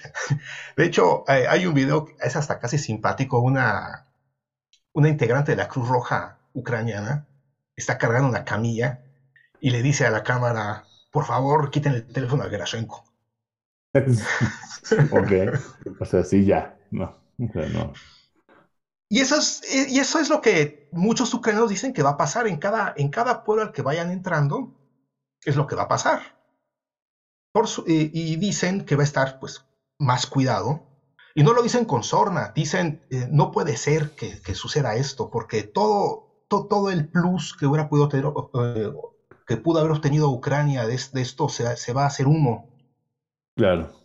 [0.77, 4.07] De hecho, eh, hay un video, es hasta casi simpático, una,
[4.93, 7.27] una integrante de la Cruz Roja ucraniana
[7.77, 9.05] está cargando una camilla
[9.61, 13.05] y le dice a la cámara, por favor, quiten el teléfono a Gerashenko.
[13.95, 15.33] ok,
[16.01, 17.93] o sea, sí, ya, no, no.
[19.11, 22.47] Y eso, es, y eso es lo que muchos ucranianos dicen que va a pasar
[22.47, 24.71] en cada, en cada pueblo al que vayan entrando,
[25.45, 26.39] es lo que va a pasar.
[27.87, 29.65] Y, dicen que va a estar pues
[29.99, 30.85] más cuidado.
[31.35, 35.63] Y no lo dicen con sorna, dicen eh, no puede ser que, suceda esto, porque
[35.63, 38.93] todo, todo el plus que hubiera podido tener, eh,
[39.47, 42.69] que pudo haber obtenido Ucrania de, esto se, se va a hacer humo.
[43.57, 43.98] Claro.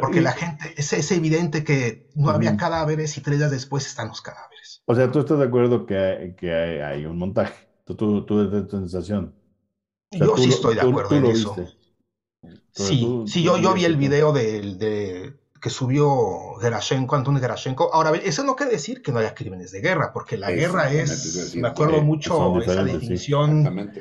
[0.00, 4.08] Porque la gente, es, es, evidente que no había cadáveres y tres días después están
[4.08, 4.82] los cadáveres.
[4.86, 7.68] O sea, tú estás de acuerdo que hay, que hay, un montaje.
[7.84, 9.34] Tú, tú, tú tu sensación.
[10.10, 11.56] yo sí estoy de acuerdo en eso.
[12.72, 17.94] Sí, sí, yo, yo vi el video de, de, que subió Gerashenko, Antonio Gerashenko.
[17.94, 21.54] Ahora, eso no quiere decir que no haya crímenes de guerra, porque la guerra es,
[21.54, 23.92] me acuerdo mucho de esa definición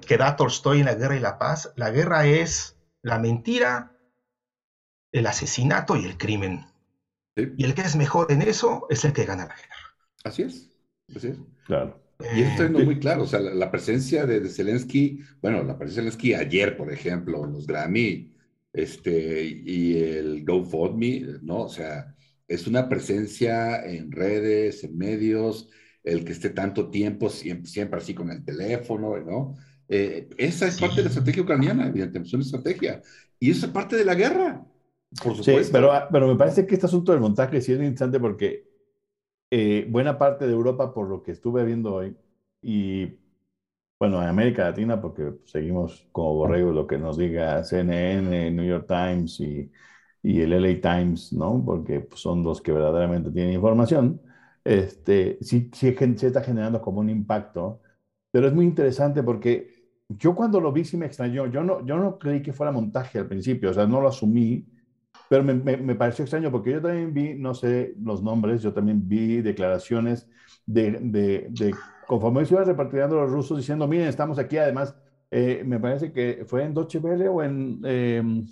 [0.00, 1.72] que da Tolstoy en La Guerra y la Paz.
[1.76, 3.93] La guerra es la mentira,
[5.14, 6.66] el asesinato y el crimen.
[7.36, 9.96] Y el que es mejor en eso es el que gana la guerra.
[10.24, 10.70] Así es,
[11.14, 11.36] así es.
[11.66, 12.00] Claro.
[12.34, 16.10] Y eso está muy claro, o sea, la, presencia de, Zelensky, bueno, la presencia de
[16.10, 18.32] Zelensky ayer, por ejemplo, los Grammy,
[18.72, 21.62] este, y el GoFundMe, ¿no?
[21.62, 22.14] O sea,
[22.48, 25.70] es una presencia en redes, en medios,
[26.02, 29.56] el que esté tanto tiempo siempre, siempre así con el teléfono, ¿no?
[29.88, 33.02] Eh, esa es parte de la estrategia ucraniana, evidentemente, es una estrategia.
[33.38, 34.64] Y eso es parte de la guerra.
[35.40, 38.68] Sí, pero, pero me parece que este asunto del montaje sí es interesante porque
[39.50, 42.16] eh, buena parte de Europa, por lo que estuve viendo hoy,
[42.62, 43.06] y
[43.98, 48.86] bueno, en América Latina, porque seguimos como borregos lo que nos diga CNN, New York
[48.88, 49.70] Times y,
[50.22, 51.62] y el LA Times, ¿no?
[51.64, 54.20] Porque pues, son los que verdaderamente tienen información.
[54.64, 57.80] Este, sí, sí, sí está generando como un impacto,
[58.30, 59.70] pero es muy interesante porque
[60.08, 61.46] yo cuando lo vi sí me extrañó.
[61.46, 64.66] Yo no, yo no creí que fuera montaje al principio, o sea, no lo asumí
[65.28, 69.08] pero me, me, pareció extraño porque yo también vi, no sé los nombres, yo también
[69.08, 70.28] vi declaraciones
[70.66, 71.74] de, de,
[72.06, 74.94] conforme se iban repartiendo los rusos diciendo, miren, estamos aquí, además,
[75.30, 78.46] eh, me parece que fue en Deutsche Welle o en, em,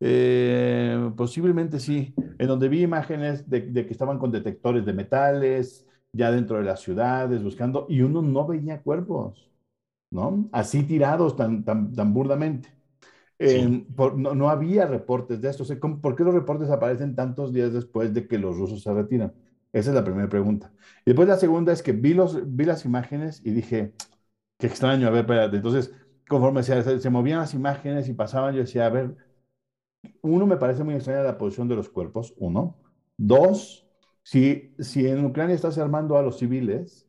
[0.00, 5.86] eh, posiblemente sí, en donde vi imágenes de, de, que estaban con detectores de metales
[6.12, 9.50] ya dentro de las ciudades buscando y uno no veía cuerpos,
[10.10, 10.48] ¿no?
[10.52, 12.75] Así tirados tan, tan, tan burdamente
[13.38, 15.64] no, había reportes de esto.
[16.00, 19.34] ¿Por qué los reportes aparecen tantos días después de que los rusos se retiran?
[19.72, 20.72] Esa es la primera pregunta.
[21.04, 23.92] Y después la segunda es que vi, los, vi las imágenes y dije,
[24.58, 25.56] qué extraño, a ver, espérate.
[25.56, 25.92] Entonces,
[26.28, 29.16] conforme se, se, movían las imágenes y pasaban, yo decía, a ver,
[30.22, 32.78] uno, me parece muy extraña la posición de los cuerpos, uno.
[33.16, 33.86] Dos,
[34.22, 37.08] si, si en Ucrania estás armando a los civiles,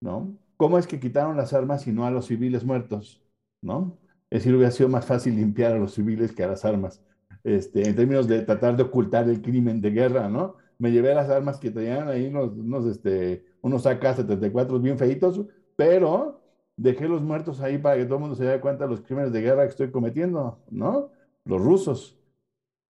[0.00, 0.36] ¿no?
[0.56, 3.22] ¿Cómo es que quitaron las armas y no a los civiles muertos,
[3.62, 3.98] ¿no?
[4.30, 7.02] Es decir, hubiera sido más fácil limpiar a los civiles que a las armas.
[7.42, 10.56] Este, en términos de tratar de ocultar el crimen de guerra, ¿no?
[10.78, 15.44] Me llevé las armas que traían ahí unos, unos, este, unos AK-74 bien feitos,
[15.76, 16.42] pero
[16.76, 19.32] dejé los muertos ahí para que todo el mundo se dé cuenta de los crímenes
[19.32, 21.10] de guerra que estoy cometiendo, ¿no?
[21.44, 22.18] Los rusos.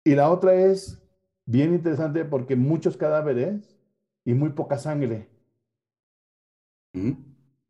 [0.04, 1.02] Y la otra es
[1.46, 3.76] bien interesante porque muchos cadáveres
[4.24, 5.28] y muy poca sangre.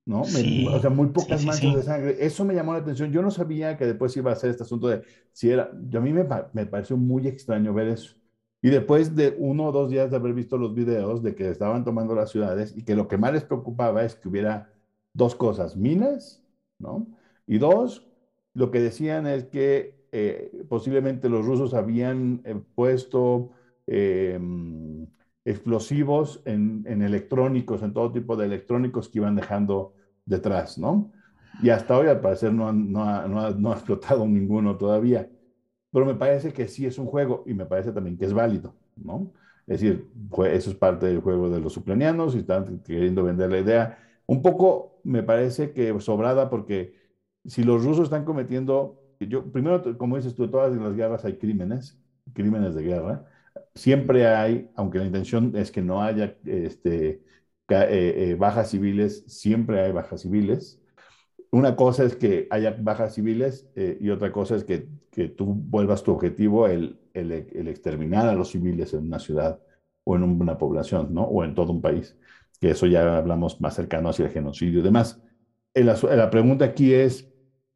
[0.04, 0.22] ¿No?
[0.22, 2.16] o sea, muy pocas manchas de sangre.
[2.18, 3.12] Eso me llamó la atención.
[3.12, 5.70] Yo no sabía que después iba a ser este asunto de si era.
[5.88, 8.16] Yo a mí me, me pareció muy extraño ver eso.
[8.60, 11.84] Y después de uno o dos días de haber visto los videos de que estaban
[11.84, 14.72] tomando las ciudades y que lo que más les preocupaba es que hubiera
[15.12, 16.42] dos cosas: minas,
[16.78, 17.06] ¿no?
[17.46, 18.08] Y dos,
[18.54, 23.50] lo que decían es que eh, posiblemente los rusos habían eh, puesto
[23.86, 25.06] em,
[25.44, 31.12] explosivos en, electrónicos, en todo tipo de electrónicos que iban dejando detrás, ¿no?
[31.62, 35.28] Y hasta hoy al parecer no, no, ha, no, ha, explotado ninguno todavía.
[35.90, 38.74] Pero me parece que sí es un juego y me parece también que es válido,
[38.96, 39.32] ¿no?
[39.66, 40.08] Es decir,
[40.50, 43.98] eso es parte del juego de los ucranianos y están queriendo vender la idea.
[44.26, 46.94] Un poco me parece que sobrada porque
[47.44, 51.98] si los rusos están cometiendo yo, primero, como dices tú, todas las guerras hay crímenes,
[52.32, 53.24] crímenes de guerra.
[53.74, 57.22] Siempre hay, aunque la intención es que no haya este,
[57.80, 60.80] eh, eh, bajas civiles, siempre hay bajas civiles.
[61.50, 65.46] Una cosa es que haya bajas civiles eh, y otra cosa es que, que, tú
[65.46, 69.60] vuelvas tu objetivo el, el, el, exterminar a los civiles en una ciudad
[70.04, 71.24] o en una población, ¿no?
[71.24, 72.16] O en todo un país.
[72.60, 75.22] Que eso ya hablamos más cercano hacia el genocidio y demás.
[75.74, 77.30] la pregunta aquí es,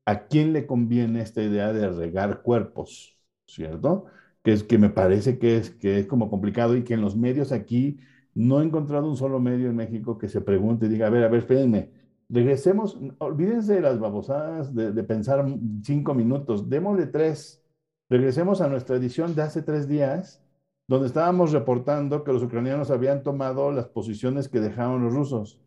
[0.07, 3.19] ¿a quién le conviene esta idea de regar cuerpos?
[3.47, 4.07] ¿Cierto?
[4.47, 7.17] Que es que me parece que es, que es como complicado y que en los
[7.17, 7.99] medios aquí
[8.33, 11.25] no he encontrado un solo medio en México que se pregunte y diga, a ver,
[11.25, 11.91] a ver, espérenme,
[12.29, 15.45] regresemos, olvídense de las babosadas de, de pensar
[15.83, 17.61] cinco minutos, démosle tres,
[18.09, 20.41] regresemos a nuestra edición de hace tres días,
[20.87, 25.61] donde estábamos reportando que los ucranianos habían tomado las posiciones que dejaron los rusos.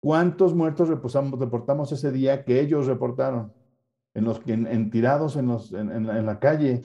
[0.00, 3.52] ¿Cuántos muertos reportamos ese día que ellos reportaron?
[4.12, 6.82] En los en, tirados en, los, en, la calle.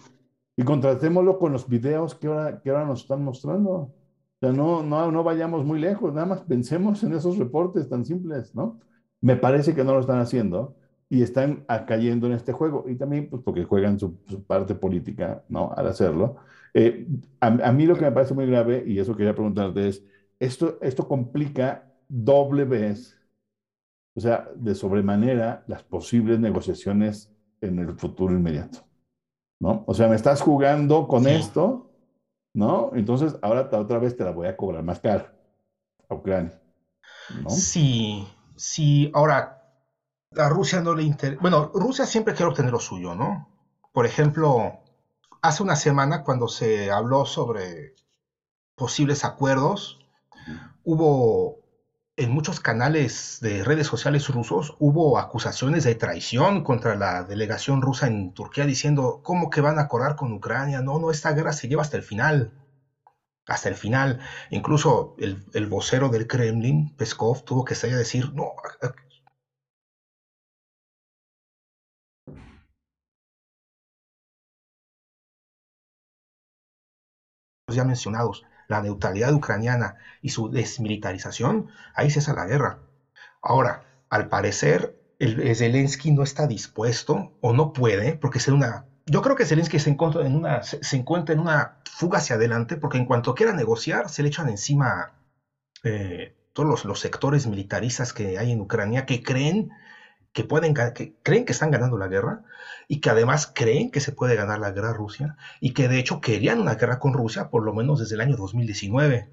[0.62, 3.72] Y contrastémoslo con los videos que ahora, que ahora nos están mostrando.
[3.72, 3.96] O
[4.40, 8.54] sea, no, no, no vayamos muy lejos, nada más pensemos en esos reportes tan simples,
[8.54, 8.80] ¿no?
[9.22, 10.76] Me parece que no lo están haciendo
[11.10, 12.86] y están cayendo en este juego.
[12.88, 15.72] Y también pues, porque juegan su, parte política, ¿no?
[15.76, 16.36] Al hacerlo.
[16.76, 17.08] Eh,
[17.40, 20.06] a, mí lo que me parece muy grave, y eso quería preguntarte, es,
[20.40, 23.20] esto, esto complica doble vez,
[24.14, 28.91] o sea, de sobremanera, las posibles negociaciones en el futuro inmediato.
[29.62, 29.84] ¿No?
[29.86, 31.92] O sea, me estás jugando con esto,
[32.52, 32.90] ¿no?
[32.96, 35.28] Entonces, ahora otra vez te la voy a cobrar más caro
[36.10, 36.60] a Ucrania.
[37.44, 37.50] ¿no?
[37.52, 39.12] Sí, sí.
[39.14, 39.62] Ahora,
[40.36, 41.40] a Rusia no le interesa.
[41.40, 43.50] Bueno, Rusia siempre quiere obtener lo suyo, ¿no?
[43.94, 44.80] Por ejemplo,
[45.44, 47.94] hace una semana cuando se habló sobre
[48.74, 50.00] posibles acuerdos,
[50.84, 51.61] hubo
[52.18, 58.08] en muchos canales de redes sociales rusos hubo acusaciones de traición contra la delegación rusa
[58.08, 60.82] en Turquía diciendo, ¿cómo que van a acordar con Ucrania?
[60.82, 62.54] No, no, esta guerra se lleva hasta el final.
[63.48, 64.20] Hasta el final.
[64.50, 68.46] Incluso el, vocero del Kremlin, Peskov, tuvo que salir a decir, no,
[77.68, 82.80] ya mencionados la neutralidad ucraniana y su desmilitarización, ahí cesa la guerra.
[83.42, 88.86] Ahora, al parecer, el, Zelensky no está dispuesto o no puede, porque es una...
[89.06, 92.78] Yo creo que Zelensky se encuentra, en una, se, encuentra en una fuga hacia adelante,
[92.78, 95.12] porque en cuanto quiera negociar, se le echan encima
[95.84, 99.72] eh, todos los, los sectores militaristas que hay en Ucrania que creen
[100.34, 102.42] que, pueden, que creen que están ganando la guerra
[102.88, 106.00] y que además creen que se puede ganar la guerra a Rusia y que de
[106.00, 109.30] hecho querían una guerra con Rusia por lo menos desde el año 2019.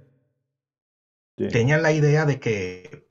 [1.36, 3.06] Tenían la idea de que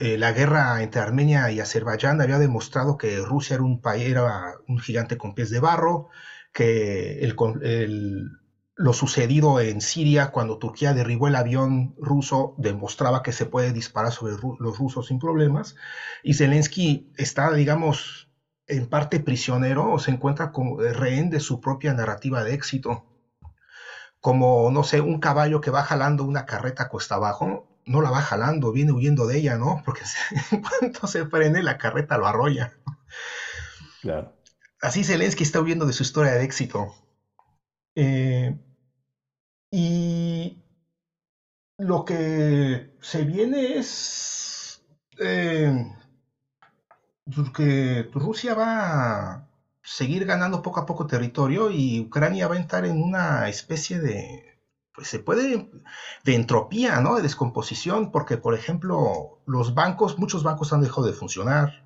[0.00, 4.54] eh, la guerra entre Armenia y Azerbaiyán había demostrado que Rusia era un país, era
[4.66, 6.08] un gigante con pies de barro,
[6.52, 8.39] que el, el,
[8.80, 14.10] lo sucedido en Siria cuando Turquía derribó el avión ruso demostraba que se puede disparar
[14.10, 15.76] sobre los rusos sin problemas.
[16.22, 18.30] Y Zelensky está, digamos,
[18.66, 23.04] en parte prisionero o se encuentra como rehén de su propia narrativa de éxito.
[24.18, 28.22] Como, no sé, un caballo que va jalando una carreta cuesta abajo, no la va
[28.22, 29.82] jalando, viene huyendo de ella, ¿no?
[29.84, 30.04] Porque
[30.52, 32.72] en cuanto se frene, la carreta lo arrolla.
[34.00, 34.34] Claro.
[34.80, 36.94] Así Zelensky está huyendo de su historia de éxito.
[37.94, 38.56] Eh,
[39.70, 40.62] y
[41.78, 44.82] lo que se viene es
[45.18, 45.86] eh,
[47.34, 49.50] pues que Rusia va
[49.82, 54.58] seguir ganando poco a poco territorio y Ucrania va a entrar en una especie de,
[54.94, 55.68] pues se puede,
[56.24, 57.16] de entropía, ¿no?
[57.16, 61.84] De descomposición, porque, por ejemplo, los bancos, muchos bancos han dejado de funcionar,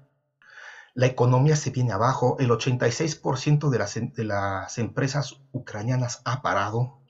[0.94, 7.00] la economía se viene abajo, el 86% de las, de las empresas ucranianas ha parado.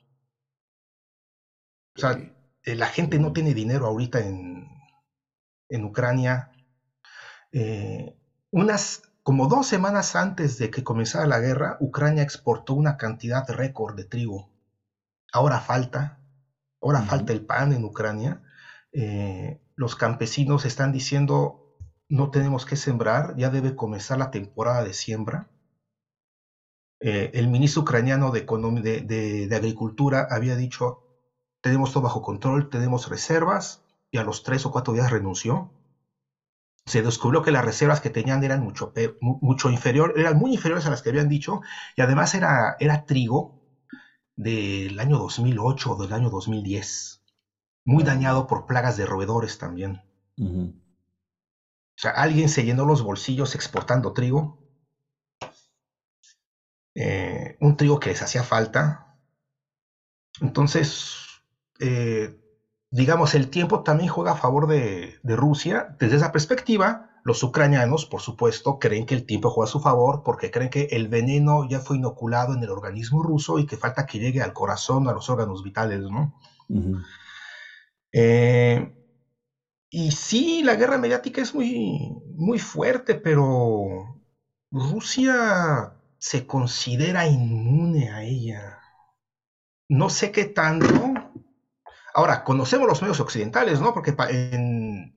[1.95, 2.11] O sea,
[2.63, 4.67] eh, la gente no tiene dinero ahorita en,
[5.69, 6.51] en Ucrania.
[7.51, 8.15] Eh,
[8.51, 13.95] unas como dos semanas antes de que comenzara la guerra, Ucrania exportó una cantidad récord
[13.95, 14.51] de trigo.
[15.33, 16.19] Ahora falta,
[16.81, 18.41] ahora falta el pan en Ucrania.
[18.91, 21.65] Eh, los campesinos están diciendo
[22.07, 25.49] no tenemos que sembrar, ya debe comenzar la temporada de siembra.
[26.99, 31.01] Eh, el ministro ucraniano de, de, Agricultura había dicho,
[31.65, 35.71] tenemos todo bajo control, tenemos reservas, y a los tres o cuatro días renunció.
[36.85, 40.91] Se descubrió que las reservas que tenían eran mucho, mucho inferior, eran muy inferiores a
[40.91, 41.61] las que habían dicho,
[41.95, 43.55] y además era, era trigo
[44.35, 47.23] del año 2008 o del año 2010,
[47.83, 50.03] muy dañado por plagas de roedores también.
[50.37, 54.59] O sea, alguien se llenó los bolsillos exportando trigo.
[56.93, 59.17] Eh, un trigo que les hacía falta.
[60.41, 61.24] Entonces,
[61.79, 62.37] eh,
[62.91, 65.95] digamos, el tiempo también juega a favor de, Rusia.
[65.99, 70.21] Desde esa perspectiva, los ucranianos, por supuesto, creen que el tiempo juega a su favor
[70.23, 74.05] porque creen que el veneno ya fue inoculado en el organismo ruso y que falta
[74.05, 76.33] que llegue al corazón, a los órganos vitales, ¿no?
[79.89, 84.21] Y sí, la guerra mediática es muy, muy fuerte, pero
[84.71, 88.79] Rusia se considera inmune a ella.
[89.87, 91.24] No sé qué tanto.
[92.15, 93.93] Ahora, conocemos los medios occidentales, ¿no?
[93.93, 95.13] Porque en,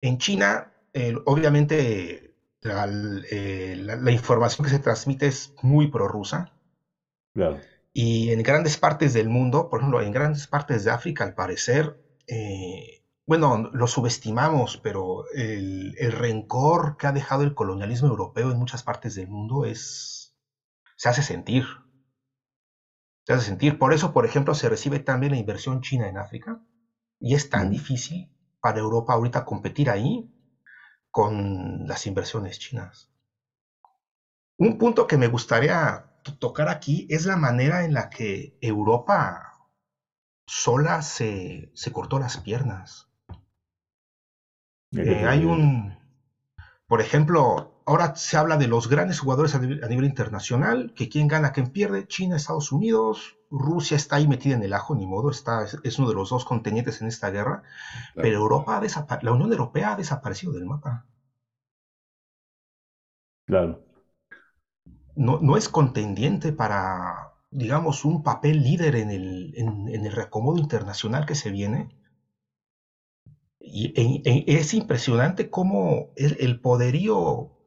[0.00, 0.70] en China,
[1.24, 2.28] obviamente,
[3.30, 6.52] eh, la, información que se transmite es muy prorrusa.
[7.32, 7.58] Claro.
[7.92, 11.96] Y en grandes partes del mundo, por ejemplo, en grandes partes de África, al parecer,
[12.26, 18.82] eh, bueno, lo subestimamos, pero el, rencor que ha dejado el colonialismo europeo en muchas
[18.82, 20.34] partes del mundo es.
[20.96, 21.64] se hace sentir.
[23.28, 23.78] Hace sentir.
[23.78, 26.58] Por eso, por ejemplo, se recibe también la inversión china en África.
[27.20, 30.30] Y es tan difícil para Europa ahorita competir ahí
[31.10, 33.10] con las inversiones chinas.
[34.56, 36.04] Un punto que me gustaría
[36.38, 39.52] tocar aquí es la manera en la que Europa
[40.46, 43.08] sola se, se cortó las piernas.
[44.92, 45.98] Eh, hay un,
[46.86, 51.52] por ejemplo, ahora se habla de los grandes jugadores a nivel, internacional, que quién gana,
[51.52, 55.64] quién pierde, China, Estados Unidos, Rusia está ahí metida en el ajo, ni modo, está,
[55.82, 57.62] es, uno de los dos contendientes en esta guerra,
[58.14, 61.06] pero Europa ha la Unión Europea ha desaparecido del mapa.
[63.46, 63.82] Claro.
[65.16, 71.24] No, no es contendiente para, digamos, un papel líder en el, en el reacomodo internacional
[71.24, 71.88] que se viene
[73.60, 77.57] y es impresionante cómo el, poderío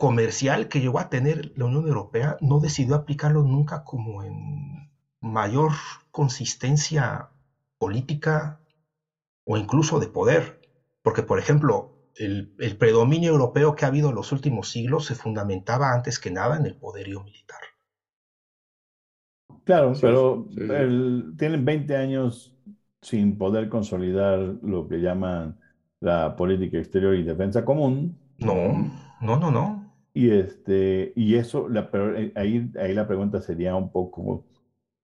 [0.00, 4.90] comercial que llegó a tener la Unión Europea no decidió aplicarlo nunca como en
[5.20, 5.72] mayor
[6.10, 7.28] consistencia
[7.76, 8.60] política
[9.44, 10.58] o incluso de poder.
[11.02, 15.92] Porque, por ejemplo, el, predominio europeo que ha habido en los últimos siglos se fundamentaba
[15.92, 17.60] antes que nada en el poderío militar.
[19.64, 20.48] Claro, pero
[21.36, 22.54] tienen 20 años
[23.02, 25.58] sin poder consolidar lo que llaman
[26.00, 28.18] la política exterior y defensa común.
[28.38, 28.54] No,
[29.20, 29.79] no, no, no.
[30.12, 34.46] Y, este, y eso, eh, ahí, ahí la pregunta sería un poco,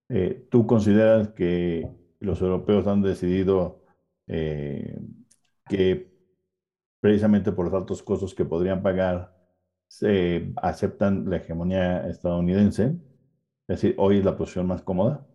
[0.09, 1.89] eh, ¿tú consideras que
[2.19, 3.83] los europeos han decidido
[4.27, 4.99] eh,
[5.69, 6.11] que
[6.99, 9.33] precisamente por los altos costos que podrían pagar,
[9.87, 12.95] se aceptan la hegemonía estadounidense?
[13.67, 15.25] Es decir, hoy es la posición más cómoda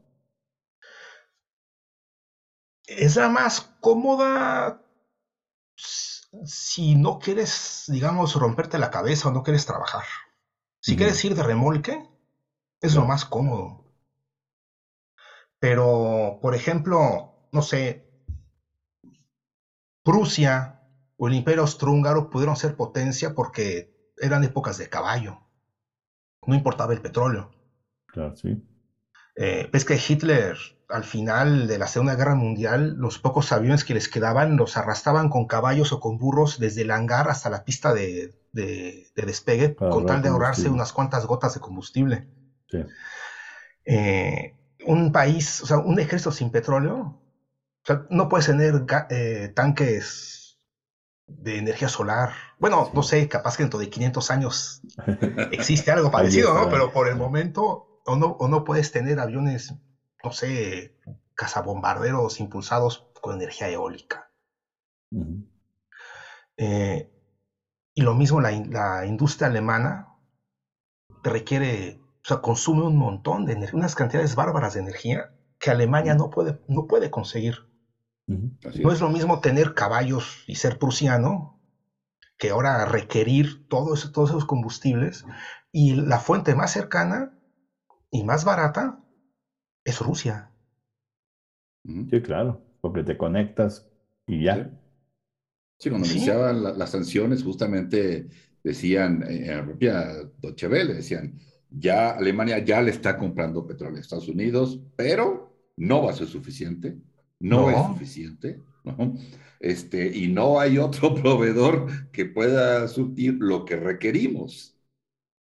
[2.87, 4.83] es la más cómoda
[6.45, 10.05] si no quieres, digamos, romperte la cabeza o no quieres trabajar.
[10.81, 12.03] Si quieres ir de remolque,
[12.81, 13.85] es lo más cómodo.
[15.61, 18.05] Pero, por ejemplo, no sé,
[20.03, 20.81] Prusia
[21.17, 25.39] o el Imperio Austrohúngaro pudieron ser potencia porque eran épocas de caballo.
[26.45, 27.53] No importaba el petróleo.
[28.07, 28.61] Claro, sí.
[29.35, 30.57] Eh, ves que Hitler
[30.93, 35.31] al final de la Segunda Guerra Mundial, los pocos aviones que les quedaban los arrastraban
[35.31, 40.21] con caballos o con burros desde el hangar hasta la pista de, despegue, con tal
[40.21, 42.29] de ahorrarse unas cuantas gotas de combustible.
[43.87, 44.55] Eh,
[44.87, 47.23] un país, o sea, un ejército sin petróleo,
[47.83, 50.61] o sea, no puedes tener eh, tanques
[51.27, 52.33] de energía solar.
[52.59, 54.83] Bueno, no sé, capaz que dentro de 500 años
[55.53, 56.69] existe algo parecido, ¿no?
[56.69, 59.75] Pero por el momento, o no, o no puedes tener aviones,
[60.23, 60.95] no sé,
[61.35, 64.31] cazabombarderos impulsados con energía eólica.
[66.57, 67.09] Eh,
[67.95, 70.09] y lo mismo la, la, industria alemana
[71.23, 76.15] requiere, o sea, consume un montón de energía, unas cantidades bárbaras de energía que Alemania
[76.15, 77.57] no puede, no puede conseguir.
[78.27, 81.59] No es lo mismo tener caballos y ser prusiano
[82.39, 85.25] que ahora requerir todos, todos esos combustibles
[85.71, 87.37] y la fuente más cercana
[88.13, 89.01] y más barata
[89.85, 90.53] es Rusia.
[91.85, 93.91] Sí, claro, porque te conectas
[94.29, 94.71] y ya.
[95.79, 98.29] Sí, cuando iniciaban las sanciones, justamente
[98.63, 101.41] decían, eh, en la propia Deutsche Welle, decían,
[101.71, 106.29] ya Alemania ya le está comprando petróleo a Estados Unidos, pero no va a ser
[106.29, 106.99] suficiente,
[107.41, 109.17] no, es suficiente, ¿no?
[109.59, 114.77] Este, y no hay otro proveedor que pueda surtir lo que requerimos.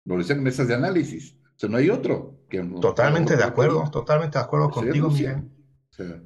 [0.06, 1.36] Lo dicen mesas de análisis.
[1.56, 2.41] O sea, no hay otro.
[2.52, 5.38] Que totalmente de acuerdo, totalmente de acuerdo contigo, Miguel.
[5.90, 6.22] O sea,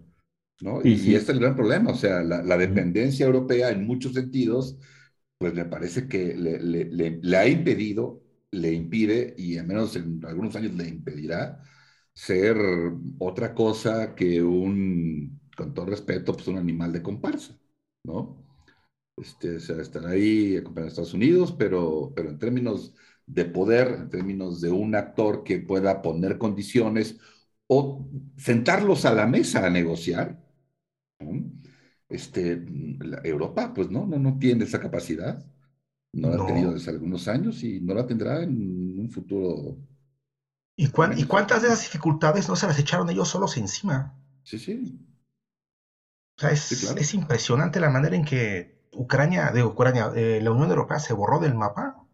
[0.60, 0.82] ¿no?
[0.84, 4.80] Y, este es el gran problema, o sea, la, dependencia europea en muchos sentidos,
[5.38, 10.20] pues me parece que le, le, le, ha impedido, le impide, y al menos en
[10.26, 11.62] algunos años le impedirá,
[12.12, 12.58] ser
[13.20, 17.56] otra cosa que un, con todo respeto, pues un animal de comparsa,
[18.04, 18.44] ¿no?
[19.16, 22.96] Este, o sea, estar ahí acompañando a Estados Unidos, pero, pero en términos
[23.28, 27.18] de poder, en términos de un actor que pueda poner condiciones
[27.68, 28.08] o
[28.38, 30.44] sentarlos a la mesa a negociar,
[32.08, 32.64] este,
[33.24, 35.46] Europa, pues no, no, no tiene esa capacidad.
[36.14, 39.78] No la ha tenido desde algunos años y no la tendrá en un futuro.
[40.78, 44.18] ¿Y, ¿Y cuántas de esas dificultades no se las echaron ellos solos encima?
[44.44, 45.00] Sí, sí.
[46.38, 51.00] O sea, es, impresionante la manera en que Ucrania, de Ucrania, eh, la Unión Europea
[51.00, 52.05] se borró del mapa.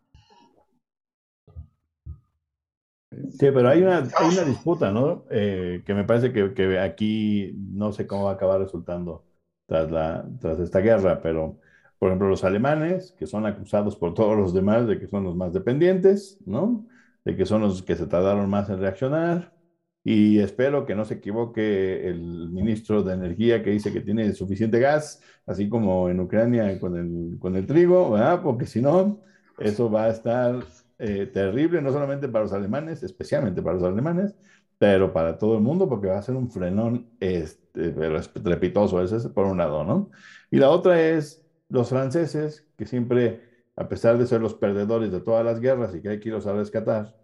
[3.32, 5.26] Sí, pero hay una, hay una disputa, ¿no?
[5.30, 9.26] Eh, que me parece que, que, aquí no sé cómo va a acabar resultando
[9.66, 11.60] tras, la, tras esta guerra, pero,
[12.00, 15.36] por ejemplo, los alemanes, que son acusados por todos los demás de que son los
[15.36, 16.88] más dependientes, ¿no?
[17.26, 19.54] De que son los que se tardaron más en reaccionar,
[20.04, 24.80] y espero que no se equivoque el ministro de Energía que dice que tiene suficiente
[24.80, 28.42] gas, así como en Ucrania con el, con el trigo, ¿verdad?
[28.42, 29.22] Porque si no,
[29.60, 30.64] eso va a estar
[31.04, 34.36] eh, terrible, no solamente para los alemanes, especialmente para los alemanes,
[34.78, 39.18] pero para todo el mundo, porque va a ser un frenón este, pero estrepitoso, ese
[39.18, 40.12] es por un lado, ¿no?
[40.52, 43.42] Y la otra es los franceses, que siempre,
[43.76, 46.46] a pesar de ser los perdedores de todas las guerras y que hay que irlos
[46.46, 47.16] a rescatar,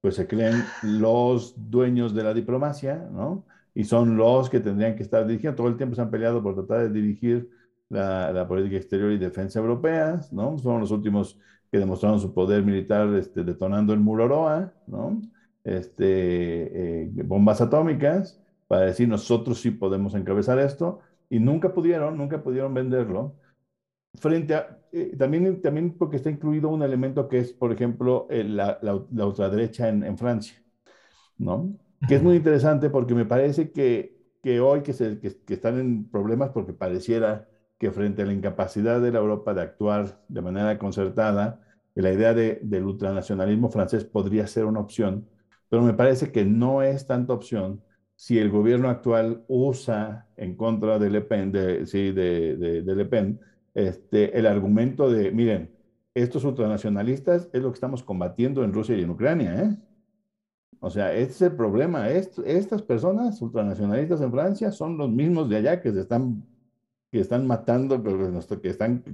[0.00, 3.44] pues se creen los dueños de la diplomacia, ¿no?
[3.74, 5.56] Y son los que tendrían que estar dirigiendo.
[5.56, 7.50] Todo el tiempo se han peleado por tratar de dirigir
[7.90, 10.56] la, política exterior y defensa europeas, ¿no?
[10.58, 11.38] Son los últimos
[11.70, 15.20] que demostraron su poder militar este, detonando el muro Roa, ¿no?
[15.64, 22.42] Este, eh, bombas atómicas, para decir nosotros sí podemos encabezar esto, y nunca pudieron, nunca
[22.42, 23.34] pudieron venderlo
[24.14, 28.44] frente a, eh, también, también porque está incluido un elemento que es, por ejemplo, eh,
[28.44, 30.56] la, la, ultraderecha en, en, Francia,
[31.38, 31.76] ¿no?
[32.08, 36.08] Que es muy interesante porque me parece que, que hoy que, se, que, están en
[36.08, 37.48] problemas porque pareciera
[37.78, 41.60] que frente a la incapacidad de la Europa de actuar de manera concertada,
[41.94, 45.28] la idea de, del ultranacionalismo francés podría ser una opción,
[45.68, 47.82] pero me parece que no es tanta opción
[48.14, 51.52] si el gobierno actual usa en contra de Le Pen,
[51.86, 53.40] sí, de, de Le Pen,
[53.74, 55.70] este, el argumento de, miren,
[56.14, 59.76] estos ultranacionalistas es lo que estamos combatiendo en Rusia y en Ucrania, ¿eh?
[60.80, 62.08] O sea, este es el problema.
[62.08, 66.42] estas personas ultranacionalistas en Francia son los mismos de allá que se están,
[67.10, 69.04] que están matando, que están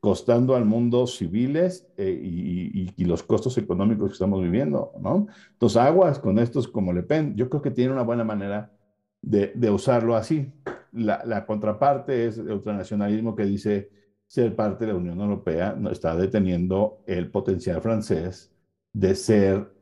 [0.00, 5.26] costando al mundo civiles eh, y, los costos económicos que estamos viviendo, ¿no?
[5.52, 7.34] Entonces, aguas con estos como Le Pen.
[7.36, 8.72] Yo creo que tiene una buena manera
[9.20, 10.52] de, de usarlo así
[10.92, 13.90] la, contraparte es el ultranacionalismo que dice
[14.26, 18.52] ser parte de la Unión Europea no está deteniendo el potencial francés
[18.92, 19.72] de ser,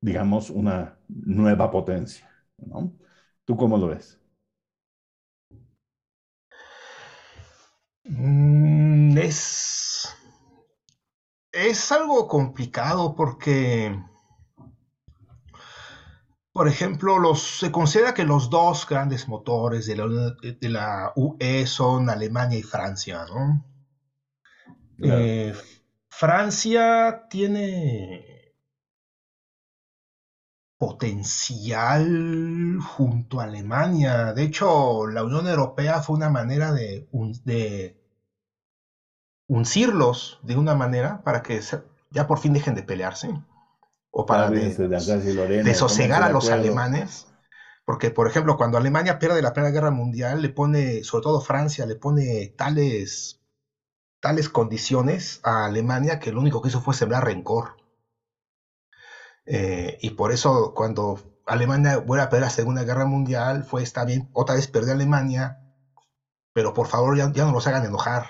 [0.00, 2.28] digamos, una nueva potencia.
[2.58, 2.92] ¿no?
[3.44, 4.20] ¿Tú cómo lo ves?
[8.08, 10.08] Mm, es,
[11.52, 13.96] es algo complicado porque
[16.56, 20.06] por ejemplo, los, se considera que los dos grandes motores de la,
[20.40, 23.62] de la UE son Alemania y Francia, ¿no?
[25.02, 25.54] Eh,
[26.08, 28.35] Francia tiene
[30.78, 34.32] potencial junto a Alemania.
[34.32, 37.08] De hecho, la Unión Europea fue una manera de,
[37.44, 37.96] de
[39.48, 41.60] uncirlos de una manera para que
[42.10, 43.30] ya por fin dejen de pelearse
[44.10, 47.26] o para desosegar a los alemanes.
[47.84, 51.86] Porque, por ejemplo, cuando Alemania pierde la Primera Guerra Mundial, le pone, sobre todo Francia,
[51.86, 53.40] le pone tales,
[54.20, 57.76] tales condiciones a Alemania que lo único que hizo fue sembrar rencor.
[59.46, 64.04] Eh, y por eso, cuando Alemania vuelve a perder la Segunda Guerra Mundial, fue, está
[64.04, 65.60] bien, otra vez perdió Alemania,
[66.52, 68.26] pero por favor ya, ya no los hagan enojar.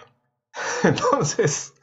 [0.84, 1.74] Entonces,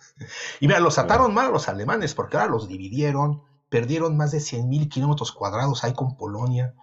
[0.59, 4.39] y mira, los ataron mal a los alemanes, porque ahora los dividieron, perdieron más de
[4.39, 6.75] 100.000 kilómetros cuadrados ahí con Polonia,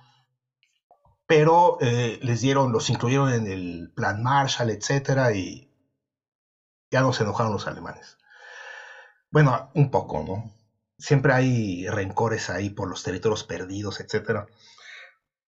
[1.26, 5.70] pero eh, les dieron, los incluyeron en el plan Marshall, etcétera, y
[6.90, 8.18] ya no se enojaron los alemanes.
[9.30, 10.59] Bueno, un poco, ¿no?
[11.00, 14.46] Siempre hay rencores ahí por los territorios perdidos, etcétera.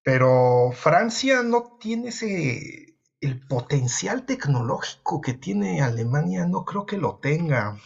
[0.02, 2.92] Pero Francia no tiene ese
[3.22, 7.78] el potencial tecnológico que tiene Alemania no creo que lo tenga.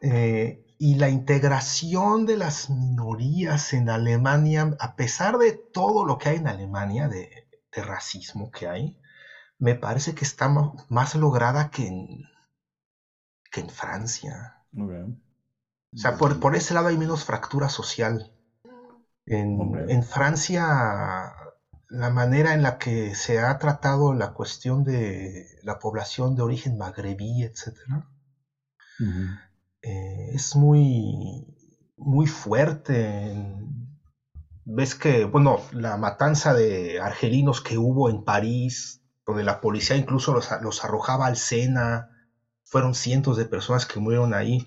[0.00, 6.30] Eh, y la integración de las minorías en Alemania, a pesar de todo lo que
[6.30, 7.30] hay en Alemania, de,
[7.76, 8.98] racismo que hay,
[9.58, 10.48] me parece que está
[10.88, 12.06] más lograda que en,
[13.50, 14.64] que en Francia.
[15.94, 18.32] O sea, por, por, ese lado hay menos fractura social.
[19.26, 21.32] En, en Francia
[21.94, 26.76] la manera en la que se ha tratado la cuestión de la población de origen
[26.76, 27.76] magrebí, etc.,
[29.82, 31.46] eh, es muy,
[31.96, 33.36] muy fuerte.
[34.64, 40.32] Ves que, bueno, la matanza de argelinos que hubo en París, donde la policía incluso
[40.32, 42.08] los, los arrojaba al Sena,
[42.64, 44.66] fueron cientos de personas que murieron ahí.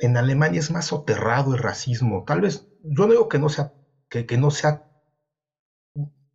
[0.00, 2.24] En Alemania es más soterrado el racismo.
[2.24, 3.72] Tal vez, yo no digo que no sea,
[4.08, 4.82] que, no sea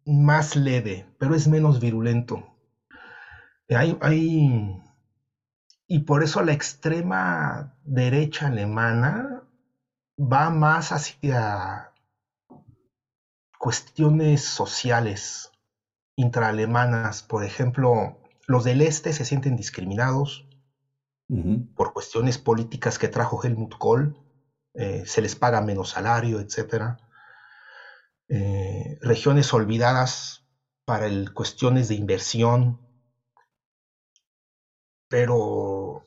[0.05, 2.55] más leve, pero es menos virulento.
[3.70, 4.84] Hay, hay,
[5.88, 9.43] y por eso la extrema derecha alemana
[10.20, 11.91] va más hacia
[13.57, 15.51] cuestiones sociales
[16.16, 17.24] intraalemanas.
[17.24, 20.47] Por ejemplo, los del este se sienten discriminados
[21.76, 24.15] por cuestiones políticas que trajo Helmut Kohl.
[24.73, 26.97] Eh, se les paga menos salario, etcétera.
[28.28, 30.45] Eh, regiones olvidadas
[30.86, 32.80] para el, cuestiones de inversión,
[35.07, 36.03] pero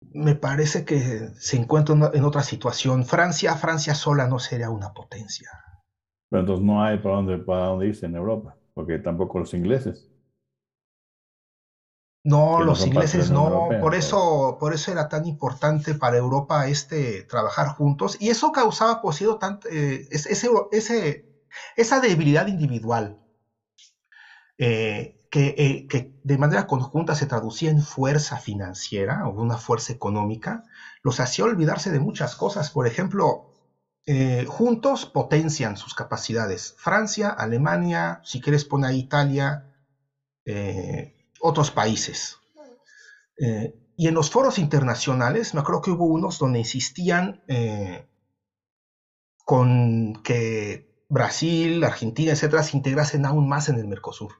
[0.00, 3.04] me parece que se encuentra en otra situación.
[3.04, 5.50] Francia, Francia sola no sería una potencia.
[6.30, 10.10] Pero entonces no hay para dónde, para dónde irse en Europa, porque tampoco los ingleses.
[12.28, 17.68] No, los ingleses no, por eso, por eso era tan importante para Europa este trabajar
[17.68, 21.24] juntos y eso causaba pues tanto, eh, ese,
[21.74, 23.18] esa debilidad individual
[24.58, 29.94] eh, que, eh, que, de manera conjunta se traducía en fuerza financiera o una fuerza
[29.94, 30.62] económica,
[31.02, 32.70] los hacía olvidarse de muchas cosas.
[32.70, 33.46] Por ejemplo,
[34.46, 36.74] juntos potencian sus capacidades.
[36.76, 39.64] Francia, Alemania, si quieres poner Italia,
[41.40, 42.38] otros países.
[43.38, 48.06] Eh, y en los foros internacionales, me acuerdo que hubo unos donde insistían eh,
[49.44, 54.32] con que Brasil, Argentina, etcétera, se integrasen aún más en el Mercosur.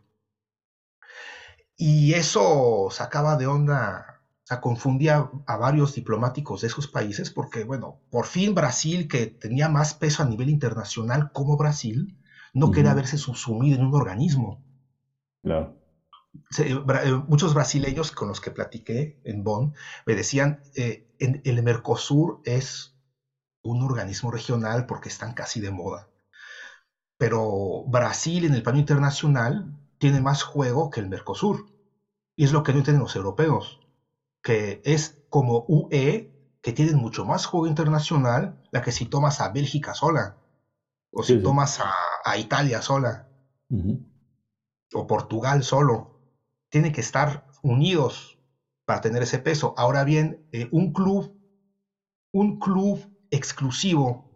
[1.76, 7.64] Y eso sacaba de onda, o sea, confundía a varios diplomáticos de esos países, porque,
[7.64, 12.16] bueno, por fin Brasil, que tenía más peso a nivel internacional como Brasil,
[12.52, 14.62] no quería verse subsumido en un organismo.
[15.42, 15.77] Claro.
[16.58, 16.74] Eh,
[17.26, 19.74] muchos brasileños con los que platiqué en Bonn
[20.06, 22.94] me decían, eh, el Mercosur es
[23.62, 26.08] un organismo regional porque están casi de moda.
[27.16, 31.66] Pero Brasil en el plano internacional tiene más juego que el Mercosur.
[32.36, 33.80] Y es lo que no entienden los europeos,
[34.42, 36.30] que es como UE,
[36.62, 40.36] que tienen mucho más juego internacional, la que si tomas a Bélgica sola,
[41.10, 43.26] o si tomas a, Italia sola,
[44.92, 46.17] o Portugal solo
[46.70, 48.38] tienen que estar unidos
[48.84, 49.74] para tener ese peso.
[49.76, 51.34] Ahora bien, eh, un club,
[52.32, 54.26] un club exclusivo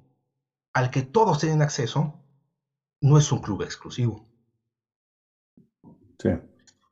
[0.74, 2.18] al que todos tienen acceso,
[3.00, 4.26] no es un club exclusivo.
[6.18, 6.30] Sí.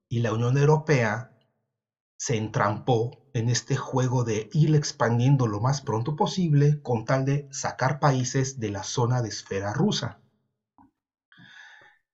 [0.09, 1.31] Y la Unión Europea
[2.19, 7.47] se entrampó en este juego de ir expandiendo lo más pronto posible con tal de
[7.51, 10.20] sacar países de la zona de esfera rusa.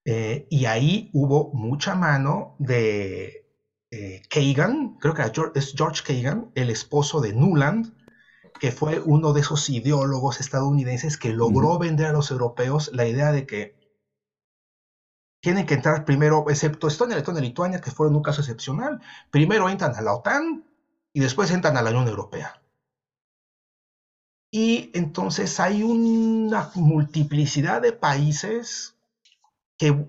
[0.08, 3.44] Eh, y ahí hubo mucha mano de
[3.90, 5.22] eh, Kagan, creo que
[5.58, 7.92] es George Kagan, el esposo de Nuland,
[8.60, 13.32] que fue uno de esos ideólogos estadounidenses que logró vender a los europeos la idea
[13.32, 13.74] de que
[15.40, 19.00] tienen que entrar primero, excepto Estonia, Letonia y Lituania, que fueron un caso excepcional,
[19.32, 20.64] primero entran a la OTAN
[21.12, 22.62] y después entran a la Unión Europea.
[24.52, 28.95] Y entonces hay una multiplicidad de países
[29.78, 30.06] que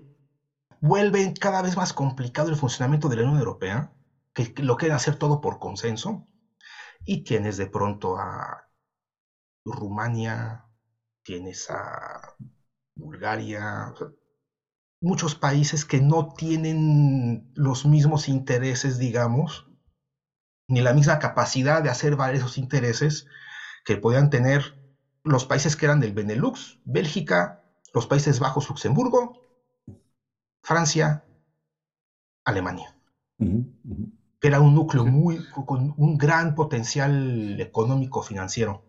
[0.80, 3.92] vuelven cada vez más complicado el funcionamiento de la Unión Europea,
[4.32, 6.26] que lo quieren hacer todo por consenso,
[7.04, 8.64] y tienes de pronto a
[9.64, 10.64] Rumania,
[11.22, 12.34] tienes a
[12.94, 13.92] Bulgaria,
[15.00, 19.66] muchos países que no tienen los mismos intereses, digamos,
[20.68, 23.26] ni la misma capacidad de hacer valer esos intereses
[23.84, 24.76] que podían tener
[25.24, 27.62] los países que eran del Benelux, Bélgica,
[27.94, 29.47] los Países Bajos, Luxemburgo,
[30.62, 31.24] Francia,
[32.44, 32.94] Alemania.
[33.38, 38.84] Que era un núcleo muy, con un gran potencial económico financiero.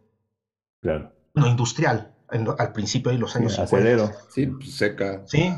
[0.81, 1.13] Claro.
[1.33, 4.11] No industrial, al principio de los años sí, Acelero.
[4.29, 5.23] Sí, pues, seca.
[5.27, 5.53] Sí.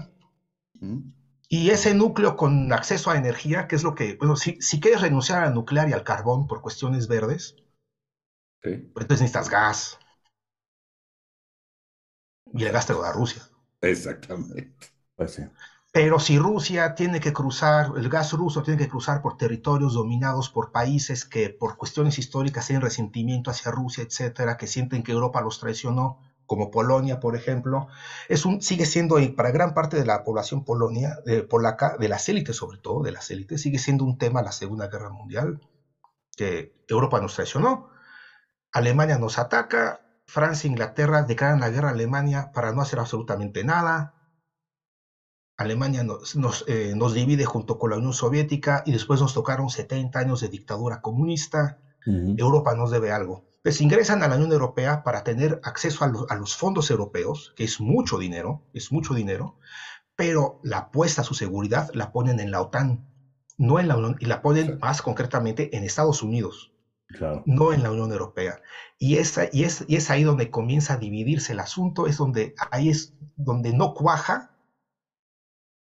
[1.47, 5.01] Y ese núcleo con acceso a energía, que es lo que, bueno, si, si quieres
[5.01, 7.55] renunciar al nuclear y al carbón por cuestiones verdes,
[8.61, 9.99] pues entonces necesitas gas.
[12.53, 13.43] Y el gas te lo da Rusia.
[13.81, 14.75] Exactamente.
[15.15, 15.43] Pues sí.
[15.93, 20.49] Pero si Rusia tiene que cruzar, el gas ruso tiene que cruzar por territorios dominados
[20.49, 25.41] por países que por cuestiones históricas tienen resentimiento hacia Rusia, etcétera, que sienten que Europa
[25.41, 27.87] los traicionó, como Polonia, por ejemplo,
[28.29, 32.27] es un, sigue siendo para gran parte de la población polonia, de, polaca, de las
[32.29, 35.61] élites sobre todo, de las élites, sigue siendo un tema la Segunda Guerra Mundial,
[36.35, 37.89] que Europa nos traicionó,
[38.71, 43.63] Alemania nos ataca, Francia e Inglaterra declaran la guerra a Alemania para no hacer absolutamente
[43.63, 44.20] nada,
[45.61, 49.69] Alemania nos, nos, eh, nos, divide junto con la Unión Soviética y después nos tocaron
[49.69, 51.77] 70 años de dictadura comunista.
[52.03, 56.55] Europa nos debe algo pues ingresan a la Unión Europea para tener acceso a, los
[56.55, 59.57] fondos europeos, que es mucho dinero, es mucho dinero,
[60.15, 63.05] pero la apuesta a su seguridad la ponen en la OTAN,
[63.57, 66.71] no en la Unión, y la ponen más concretamente en Estados Unidos,
[67.45, 68.61] no en la Unión Europea.
[68.97, 72.55] Y, esa, y, es, y es ahí donde comienza a dividirse el asunto, es donde
[72.71, 74.50] ahí es donde no cuaja,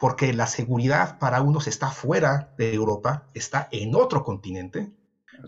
[0.04, 4.92] porque la seguridad para unos está fuera de Europa, está en otro continente,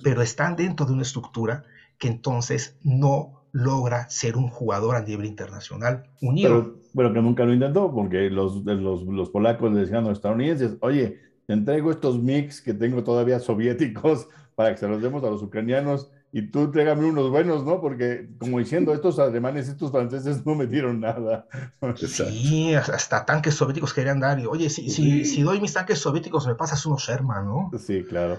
[0.01, 1.65] pero están dentro de una estructura
[1.97, 6.77] que entonces no logra ser un jugador a nivel internacional unido.
[6.95, 10.77] Pero, que nunca lo intentó, porque los, los, los polacos le decían a los estadounidenses,
[10.79, 15.29] oye, te entrego estos mix que tengo todavía soviéticos para que se los demos a
[15.29, 17.79] los ucranianos y tú trégame unos buenos, ¿no?
[17.79, 21.47] Porque como diciendo, estos alemanes, estos franceses no me dieron nada.
[21.95, 24.37] Sí, hasta tanques soviéticos querían dar.
[24.37, 27.71] Y, Oye, si, si, si, doy mis tanques soviéticos, me pasas unos Sherman, ¿no?
[27.79, 28.37] Sí, claro.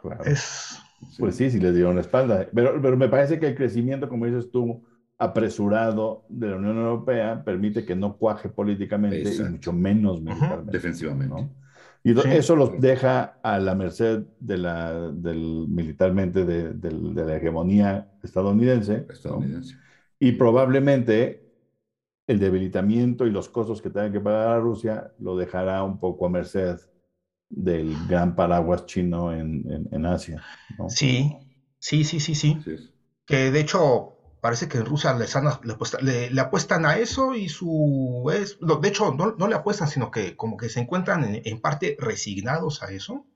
[0.00, 0.24] claro.
[0.24, 0.78] Es,
[1.18, 2.48] pues sí, sí les dieron la espalda.
[2.54, 4.82] Pero, pero me parece que el crecimiento, como dices tú,
[5.18, 10.72] apresurado de la Unión Europea permite que no cuaje políticamente y mucho menos militarmente.
[10.72, 11.50] Defensivamente.
[12.06, 18.12] Y eso los deja a la merced de la, del, militarmente de, de, la hegemonía
[18.22, 19.06] estadounidense.
[19.10, 19.74] estadounidense.
[20.20, 21.52] Y probablemente
[22.28, 26.26] el debilitamiento y los costos que tenga que pagar a Rusia lo dejará un poco
[26.26, 26.76] a merced
[27.48, 30.40] del gran paraguas chino en, en, Asia.
[30.86, 31.36] Sí,
[31.80, 32.56] sí, sí, sí, sí.
[33.24, 34.15] Que de hecho
[34.46, 38.30] parece que en Rusia le, le, apuestan a eso y su...
[38.32, 41.60] Es, de hecho, no, no, le apuestan, sino que como que se encuentran en, en
[41.60, 43.26] parte resignados a eso.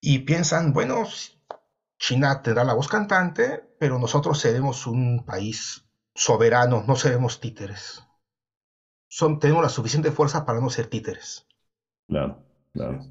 [0.00, 1.06] Y piensan, bueno,
[1.98, 5.84] China tendrá la voz cantante, pero nosotros seremos un país
[6.14, 8.02] soberano, no seremos títeres.
[9.08, 11.46] Son, tenemos la suficiente fuerza para no ser títeres.
[12.08, 13.04] Claro, claro.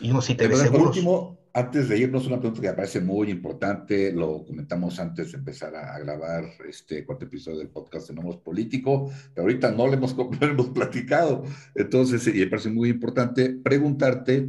[0.00, 3.30] Y uno sí te Por último, antes de irnos, una pregunta que me parece muy
[3.30, 8.38] importante, lo comentamos antes de empezar a, grabar este cuarto episodio del podcast de Nomos
[8.38, 11.44] Político, pero ahorita no lo hemos, hemos platicado.
[11.74, 14.48] Entonces, y me parece muy importante preguntarte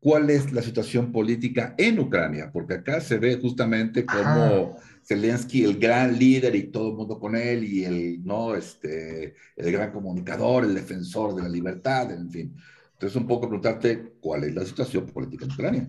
[0.00, 5.78] cuál es la situación política en Ucrania, porque acá se ve justamente como Zelensky, el
[5.78, 8.56] gran líder y todo el mundo con él, y el, ¿no?
[8.56, 12.56] este, el gran comunicador, el defensor de la libertad, en fin.
[12.94, 15.88] Entonces, un poco preguntarte cuál es la situación política en Ucrania.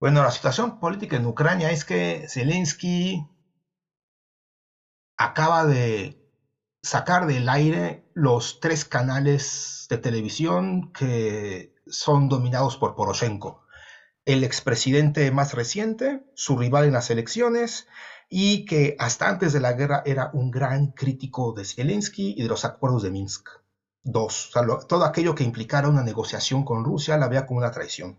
[0.00, 3.28] Bueno, la situación política en Ucrania es que Zelensky
[5.18, 6.18] acaba de
[6.82, 13.62] sacar del aire los tres canales de televisión que son dominados por Poroshenko.
[14.24, 17.86] El expresidente más reciente, su rival en las elecciones,
[18.30, 22.48] y que hasta antes de la guerra era un gran crítico de Zelensky y de
[22.48, 23.50] los acuerdos de Minsk.
[24.02, 24.50] Dos,
[24.88, 28.18] todo aquello que implicara una negociación con Rusia la vea como una traición.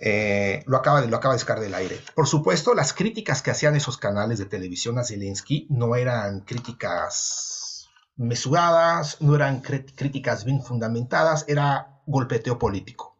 [0.00, 2.00] Eh, lo, acaba de, lo acaba del aire.
[2.14, 7.88] Por supuesto, las críticas que hacían esos canales de televisión a Zelensky no eran críticas
[8.16, 13.16] mesuradas, no eran críticas bien fundamentadas, era golpeteo político.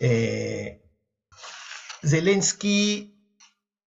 [0.00, 0.82] Eh,
[2.02, 3.12] Zelensky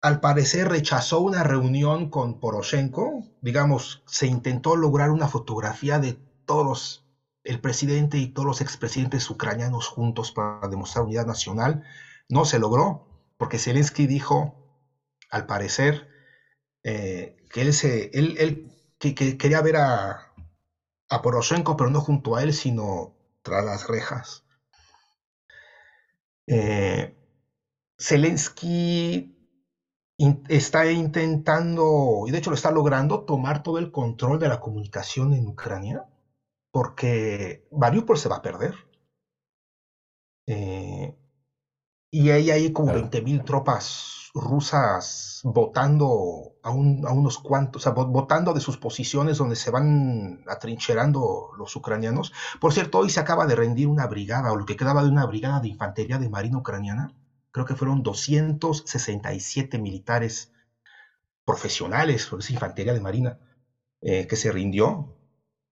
[0.02, 3.26] al parecer rechazó una reunión con Poroshenko.
[3.42, 7.06] Digamos, se intentó lograr una fotografía de todos,
[7.44, 11.84] el presidente y todos los expresidentes ucranianos juntos para demostrar unidad nacional.
[12.28, 14.56] No se logró, porque Zelensky dijo,
[15.32, 16.08] al parecer,
[16.84, 20.34] eh, que él, se, él, que, quería ver a,
[21.10, 24.44] a Poroshenko, pero no junto a él, sino tras las rejas.
[26.48, 27.16] Eh,
[27.98, 29.36] Zelensky
[30.48, 35.34] está intentando, y de hecho lo está logrando, tomar todo el control de la comunicación
[35.34, 36.09] en Ucrania,
[36.72, 38.76] porque Mariupol se va a perder.
[40.48, 41.16] Eh,
[42.12, 48.62] y ahí hay como 20.000 tropas rusas votando a, unos cuantos, o sea, votando de
[48.62, 52.32] sus posiciones donde se van atrincherando los ucranianos.
[52.60, 55.26] Por cierto, hoy se acaba de rendir una brigada, o lo que quedaba de una
[55.26, 57.14] brigada de infantería de marina ucraniana.
[57.52, 60.52] Creo que fueron 267 militares
[61.46, 63.40] profesionales, por esa infantería de marina,
[64.02, 65.16] eh, que se rindió.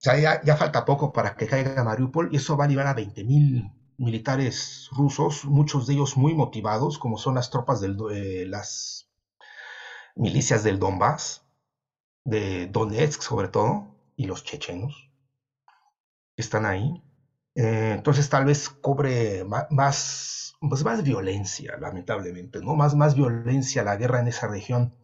[0.04, 3.72] sea, ya, falta poco para que caiga Mariupol y eso va a llevar a 20.000
[3.96, 9.08] militares rusos, muchos de ellos muy motivados, como son las tropas de eh, las
[10.16, 11.42] milicias del Donbass,
[12.24, 15.10] de Donetsk sobre todo, y los chechenos,
[16.36, 17.02] que están ahí.
[17.54, 22.74] Eh, entonces tal vez cobre más, pues más violencia, lamentablemente, ¿no?
[22.76, 24.94] Más, más violencia la guerra en esa región.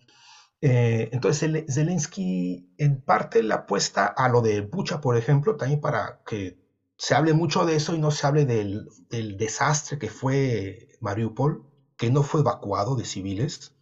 [0.60, 6.18] Eh, entonces Zelensky en parte le apuesta a lo de Bucha, por ejemplo, también para
[6.24, 6.56] que
[6.96, 8.88] se hable mucho de eso y no se hable del,
[9.36, 13.72] desastre que fue Mariupol, que no fue evacuado de civiles.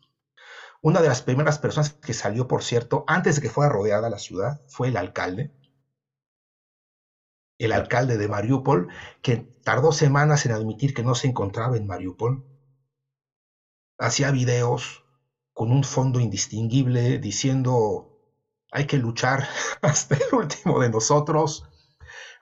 [0.81, 4.19] Una de las primeras personas que salió, por cierto, antes de que fuera rodeada la
[4.19, 5.53] ciudad, fue el alcalde.
[7.59, 8.89] El alcalde de Mariupol,
[9.23, 12.43] que tardó semanas en admitir que no se encontraba en Mariupol.
[13.99, 15.02] Hacía videos
[15.53, 18.19] con un fondo indistinguible diciendo,
[18.71, 19.47] hay que luchar
[19.83, 21.65] hasta el último de nosotros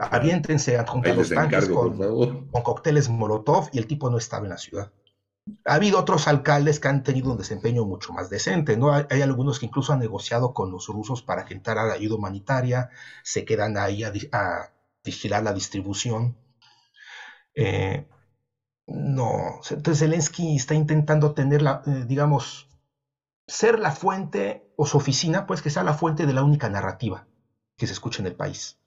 [0.00, 4.50] aviéntense a juntar los tanques con, con, cócteles Molotov y el tipo no estaba en
[4.50, 4.92] la ciudad.
[5.66, 8.92] Ha habido otros alcaldes que han tenido un desempeño mucho más decente, ¿no?
[8.92, 12.90] Hay, algunos que incluso han negociado con los rusos para que entrara la ayuda humanitaria,
[13.22, 14.12] se quedan ahí a,
[15.04, 16.36] vigilar la distribución.
[17.54, 18.06] Eh,
[18.86, 22.69] no, entonces Zelensky está intentando tener, la, eh, digamos,
[23.51, 27.26] ser la fuente, o su oficina, pues que sea la fuente de la única narrativa
[27.76, 28.78] que se escucha en el país.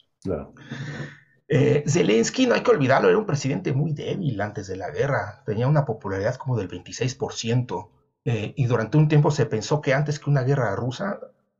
[1.48, 5.44] Eh, Zelensky, no hay que olvidarlo, era un presidente muy débil antes de la guerra,
[5.46, 7.90] tenía una popularidad como del 26%,
[8.26, 11.20] eh, y durante un tiempo se pensó que antes que una guerra rusa,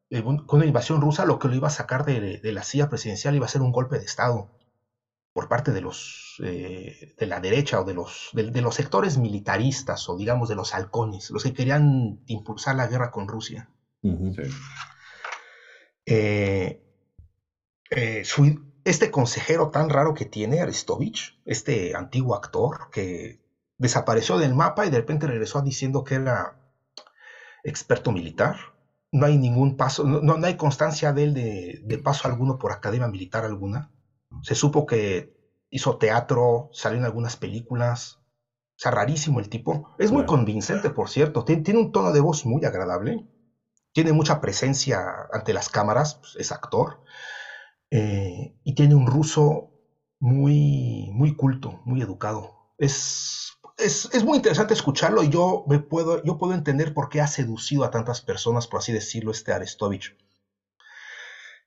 [0.10, 3.36] eh, con una invasión rusa, lo que lo iba a sacar de, la silla presidencial
[3.36, 4.50] iba a ser un golpe de Estado
[5.34, 10.16] por parte de los de la derecha o de los, de, los sectores militaristas o
[10.16, 13.70] digamos de los halcones, los que querían impulsar la guerra con Rusia.
[16.06, 16.82] Eh,
[18.84, 23.40] este consejero tan raro que tiene, Aristovich, este antiguo actor que
[23.78, 26.58] desapareció del mapa y de repente regresó diciendo que era
[27.64, 28.58] experto militar.
[29.12, 33.46] No hay ningún paso, no, hay constancia de él de, paso alguno por academia militar
[33.46, 33.92] alguna.
[34.42, 35.34] Se supo que
[35.70, 38.20] hizo teatro, salió en algunas películas.
[38.76, 39.90] O sea, rarísimo el tipo.
[39.98, 41.44] Es muy convincente, por cierto.
[41.46, 43.28] tiene, un tono de voz muy agradable.
[43.94, 46.16] Tiene mucha presencia ante las cámaras.
[46.16, 47.04] Pues, es actor.
[47.92, 49.72] Eh, y tiene un ruso
[50.20, 52.52] muy, muy culto, muy educado.
[52.78, 57.28] Es, es, muy interesante escucharlo y yo, me puedo, yo puedo entender por qué ha
[57.28, 60.16] seducido a tantas personas, por así decirlo, este Arestovich.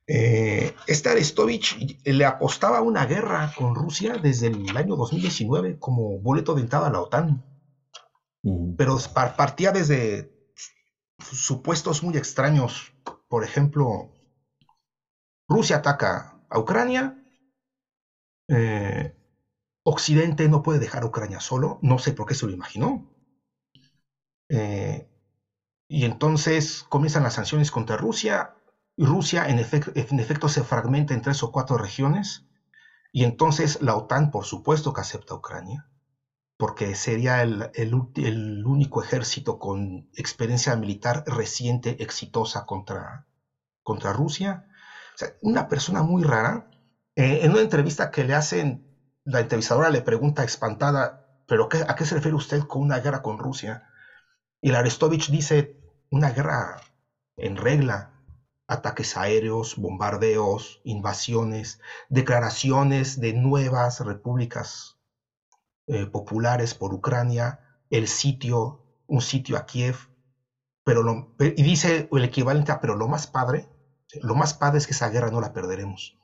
[0.08, 6.18] Eh, este Arestovich le apostaba a una guerra con Rusia desde el año 2019 como
[6.20, 7.42] boleto de entrada a la OTAN.
[8.76, 10.30] Pero partía desde
[11.18, 12.92] supuestos muy extraños.
[13.28, 14.08] Por ejemplo,
[15.48, 17.16] Rusia ataca a Ucrania.
[18.48, 19.12] Eh,
[19.84, 21.78] Occidente no puede dejar a Ucrania solo.
[21.82, 23.04] No sé por qué se lo imaginó.
[24.48, 25.08] Eh,
[25.88, 28.55] y entonces comienzan las sanciones contra Rusia.
[28.96, 32.44] Rusia en, efecto se fragmenta en tres o cuatro regiones.
[33.12, 35.86] Y entonces la OTAN, por supuesto que acepta Ucrania,
[36.56, 43.26] porque sería el, el, único ejército con experiencia militar reciente, exitosa contra,
[43.82, 44.66] contra Rusia
[45.40, 46.68] una persona muy rara.
[47.14, 48.84] Eh, en una entrevista que le hacen,
[49.24, 53.22] la entrevistadora le pregunta espantada, ¿pero qué, a qué se refiere usted con una guerra
[53.22, 53.88] con Rusia?
[54.60, 55.76] Y el Arestovich dice,
[56.10, 56.80] una guerra
[57.36, 58.12] en regla,
[58.66, 64.96] ataques aéreos, bombardeos, invasiones, declaraciones de nuevas repúblicas
[65.86, 67.58] eh, populares por Ucrania,
[67.90, 69.96] el sitio un sitio a Kiev,
[70.84, 73.68] pero lo, y dice el equivalente a, pero lo más padre,
[74.22, 76.16] lo más padre es que esa guerra no la perderemos.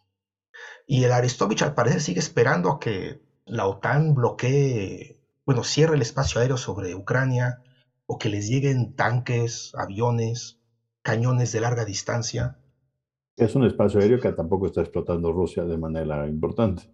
[0.87, 6.03] Y el Aristovich al parecer sigue esperando a que la OTAN bloquee, bueno, cierre el
[6.03, 7.61] espacio aéreo sobre Ucrania,
[8.07, 10.59] o que les lleguen tanques, aviones,
[11.03, 12.59] cañones de larga distancia.
[13.37, 16.91] Es un espacio aéreo que tampoco está explotando Rusia de manera importante.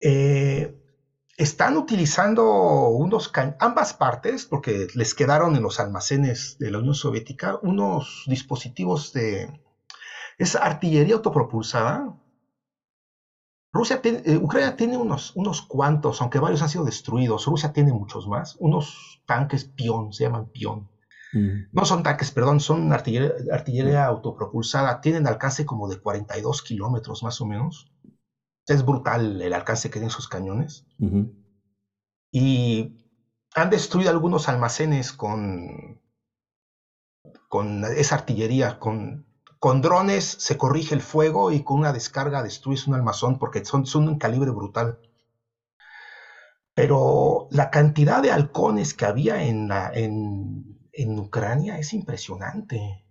[0.00, 0.76] Eh,
[1.36, 7.58] están utilizando unos ambas partes, porque les quedaron en los almacenes de la Unión Soviética
[7.62, 9.60] unos dispositivos de...
[10.38, 12.14] Es artillería autopropulsada.
[13.72, 17.46] Rusia eh, Ucrania tiene unos, unos cuantos, aunque varios han sido destruidos.
[17.46, 18.56] Rusia tiene muchos más.
[18.58, 20.90] Unos tanques pion, se llaman pion.
[21.32, 21.68] Mm.
[21.72, 25.00] No son tanques, perdón, son artillería, artillería autopropulsada.
[25.00, 27.90] Tienen alcance como de 42 kilómetros más o menos
[28.66, 30.86] es brutal el alcance que tienen sus cañones.
[32.32, 32.96] Y
[33.54, 36.00] han destruido algunos almacenes con,
[37.48, 39.26] con esa artillería, con,
[39.58, 43.86] con drones se corrige el fuego y con una descarga destruyes un almazón porque son,
[43.86, 45.00] son un calibre brutal.
[46.74, 53.04] Pero la cantidad de halcones que había en, la, en, en Ucrania es impresionante.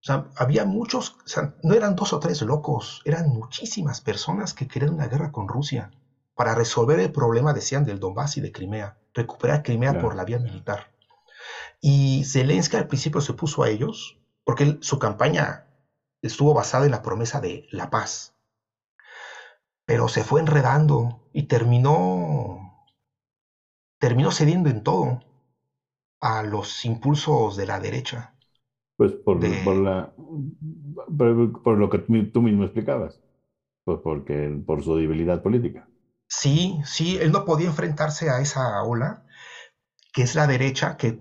[0.00, 4.54] O sea, había muchos, o sea, no eran dos o tres locos, eran muchísimas personas
[4.54, 5.90] que querían una guerra con Rusia
[6.34, 10.38] para resolver el problema, decían, del Donbass y de Crimea, recuperar Crimea por la vía
[10.38, 10.90] militar.
[11.82, 15.66] Y Zelensky al principio se puso a ellos, porque su campaña
[16.22, 18.34] estuvo basada en la promesa de la paz.
[19.84, 22.86] Pero se fue enredando y terminó,
[23.98, 25.20] terminó cediendo en todo
[26.20, 28.34] a los impulsos de la derecha.
[28.96, 30.12] Pues por, por, la,
[31.64, 33.20] por, lo que tú mismo explicabas,
[33.84, 35.88] pues porque, por su debilidad política.
[36.28, 39.24] Sí, sí, él no podía enfrentarse a esa ola,
[40.12, 41.18] que es la derecha, que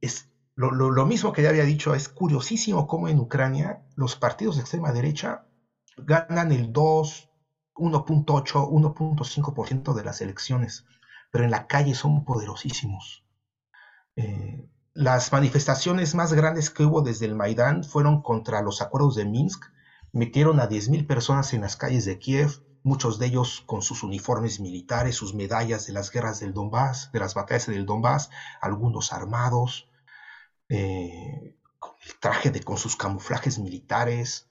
[0.00, 4.56] es lo, lo, mismo que ya había dicho, es curiosísimo cómo en Ucrania los partidos
[4.56, 5.44] de extrema derecha
[5.96, 7.30] ganan el 2,
[7.74, 10.84] 1.8, 1.5% de las elecciones,
[11.32, 13.23] pero en la calle son poderosísimos.
[14.16, 19.24] Eh, las manifestaciones más grandes que hubo desde el Maidán fueron contra los acuerdos de
[19.24, 19.64] Minsk.
[20.12, 24.60] Metieron a 10.000 personas en las calles de Kiev, muchos de ellos con sus uniformes
[24.60, 28.28] militares, sus medallas de las guerras del Donbass, de las batallas del Donbass,
[28.60, 29.88] algunos armados,
[30.68, 34.48] eh, con el traje de, con sus camuflajes militares.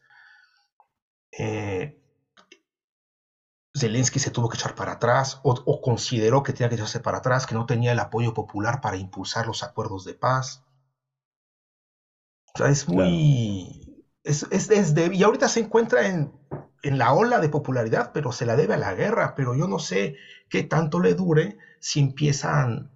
[1.31, 2.02] Eh,
[3.75, 7.47] Zelensky se tuvo que echar para atrás o, consideró que tenía que echarse para atrás,
[7.47, 10.63] que no tenía el apoyo popular para impulsar los acuerdos de paz.
[12.53, 14.05] O sea, es muy...
[14.23, 14.47] Es,
[14.95, 16.31] y ahorita se encuentra en,
[16.83, 19.33] en la ola de popularidad, pero se la debe a la guerra.
[19.35, 20.17] Pero yo no sé
[20.49, 22.91] qué tanto le dure si empiezan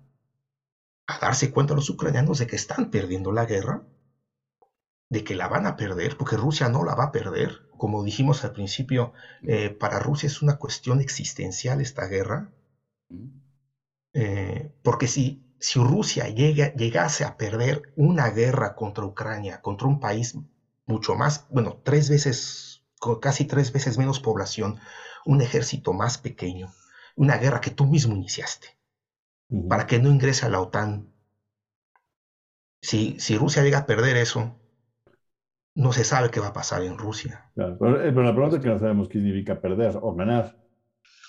[1.07, 3.81] a darse cuenta los ucranianos de que están perdiendo la guerra,
[5.09, 8.43] de que la van a perder, porque Rusia no la va a perder como dijimos
[8.43, 9.13] al principio,
[9.43, 12.51] eh, para Rusia es una cuestión existencial esta guerra,
[14.13, 19.99] eh, porque si, si Rusia llega, llegase a perder una guerra contra Ucrania, contra un
[19.99, 20.35] país
[20.85, 22.83] mucho más, bueno, tres veces,
[23.21, 24.79] casi tres veces menos población,
[25.25, 26.73] un ejército más pequeño,
[27.15, 28.77] una guerra que tú mismo iniciaste,
[29.69, 31.13] para que no ingrese a la OTAN.
[32.81, 34.56] Si, si Rusia llega a perder eso,
[35.77, 37.51] no se sabe qué va a pasar en Rusia.
[37.55, 40.57] Eh, pero, la pregunta es que no sabemos qué significa perder o ganar.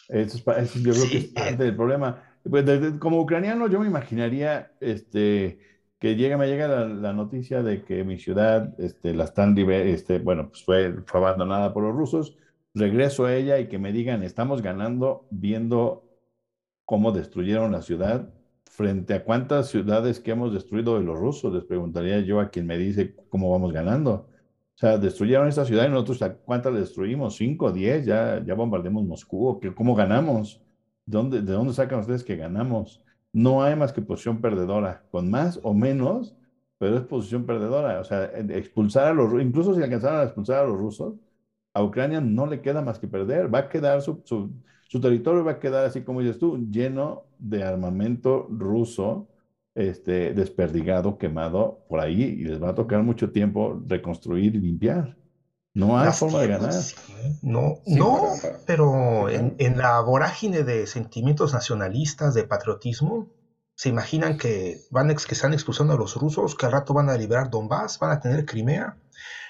[0.09, 2.23] Eso es, yo creo que es parte del problema.
[2.49, 2.65] Pues,
[2.99, 5.59] como ucraniano, yo me imaginaría este,
[5.99, 10.49] que llega, me llega la, noticia de que mi ciudad este, la están, este, bueno,
[10.49, 12.39] pues fue, fue abandonada por los rusos.
[12.73, 16.09] Regreso a ella y que me digan, estamos ganando viendo
[16.87, 18.31] cómo destruyeron la ciudad
[18.65, 22.67] frente a cuántas ciudades que hemos destruido de los rusos, les preguntaría yo a quien
[22.67, 24.29] me dice cómo vamos ganando.
[24.79, 27.35] O sea, destruyeron esta ciudad y nosotros, ¿cuántas destruimos?
[27.37, 28.07] ¿Cinco, diez?
[28.07, 29.61] Ya, ya bombardeamos Moscú.
[29.75, 30.63] ¿Cómo ganamos?
[31.05, 33.03] ¿De dónde, ¿De dónde sacan ustedes que ganamos?
[33.33, 36.37] No hay más que posición perdedora, con más o menos,
[36.79, 37.99] pero es posición perdedora.
[38.01, 41.15] O sea, expulsar a los incluso si alcanzaran a expulsar a los rusos,
[41.75, 43.53] a Ucrania no le queda más que perder.
[43.53, 44.53] Va a quedar su, su,
[44.89, 49.28] su territorio, va a quedar así como dices tú, lleno de armamento ruso
[49.79, 55.17] este, desperdigado, quemado por ahí y les va a tocar mucho tiempo reconstruir y limpiar.
[55.75, 56.75] No hay forma de ganar.
[57.43, 58.33] No, no,
[58.67, 63.29] pero en, la vorágine de sentimientos nacionalistas, de patriotismo,
[63.77, 67.17] se imaginan que van que están expulsando a los rusos, que al rato van a
[67.17, 68.97] liberar Donbass, van a tener Crimea,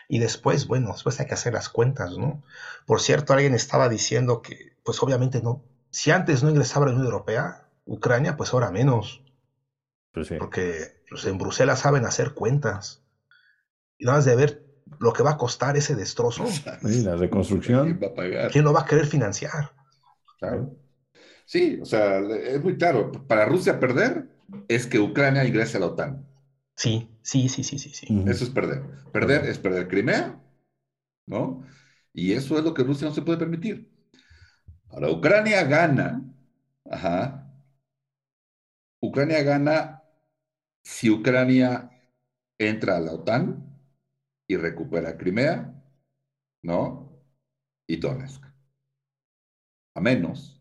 [0.07, 2.43] y después, bueno, después hay que hacer las cuentas, ¿no?
[2.87, 6.95] Por cierto, alguien estaba diciendo que, pues obviamente no, si antes no ingresaba a la
[6.95, 9.23] Unión Europea, Ucrania, pues ahora menos.
[10.27, 13.03] Pues Porque pues, en Bruselas saben hacer cuentas.
[13.99, 14.63] Y nada más de ver
[14.99, 16.47] lo que va a costar ese destrozo.
[16.47, 17.85] Sí, la reconstrucción.
[17.85, 18.51] ¿Quién va a pagar?
[18.51, 19.73] ¿Quién lo va a querer financiar?
[20.39, 20.77] Claro.
[21.45, 23.13] Sí, o sea, es muy claro.
[23.27, 24.29] Para Rusia perder
[24.69, 26.27] es que Ucrania ingrese a la OTAN.
[26.75, 27.91] Sí, sí, sí, sí, sí.
[27.91, 28.07] sí.
[28.27, 28.83] Eso es perder.
[29.13, 30.41] Perder es perder Crimea,
[31.27, 31.65] ¿no?
[32.13, 33.91] Y eso es lo que Rusia no se puede permitir.
[34.91, 36.23] Ahora, Ucrania gana,
[36.91, 37.51] ajá.
[39.01, 39.98] Ucrania gana
[40.83, 41.91] si Ucrania
[42.59, 43.65] entra a la OTAN
[44.47, 45.75] y recupera Crimea,
[46.63, 47.13] ¿no?
[47.87, 48.45] Y Donetsk.
[49.95, 50.61] A menos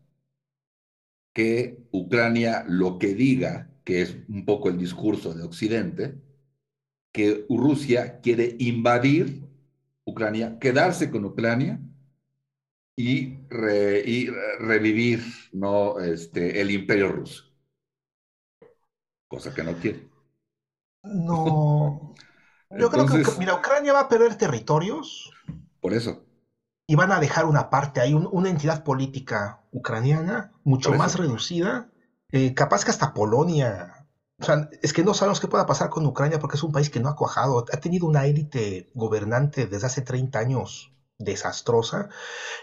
[1.32, 6.20] que Ucrania lo que diga, que es un poco el discurso de Occidente,
[7.12, 9.48] que Rusia quiere invadir
[10.04, 11.80] Ucrania, quedarse con Ucrania
[12.96, 15.22] y, revivir
[15.52, 16.00] ¿no?
[16.00, 17.44] este, el imperio ruso.
[19.28, 20.07] Cosa que no quiere.
[21.08, 22.14] No.
[22.70, 25.32] Yo creo que, mira, Ucrania va a perder territorios.
[25.80, 26.24] Por eso.
[26.86, 31.90] Y van a dejar una parte ahí, una entidad política ucraniana mucho más reducida.
[32.30, 34.06] Eh, capaz que hasta Polonia.
[34.40, 36.90] O sea, es que no sabemos qué pueda pasar con Ucrania porque es un país
[36.90, 37.64] que no ha cuajado.
[37.72, 42.08] Ha tenido una élite gobernante desde hace 30 años desastrosa.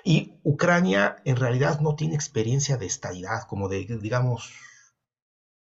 [0.03, 4.53] Y Ucrania en realidad no tiene experiencia de estabilidad, como de, digamos,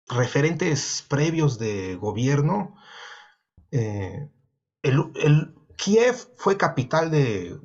[0.09, 2.77] referentes previos de gobierno
[3.71, 4.31] eh,
[4.83, 7.59] el, Kiev fue capital de,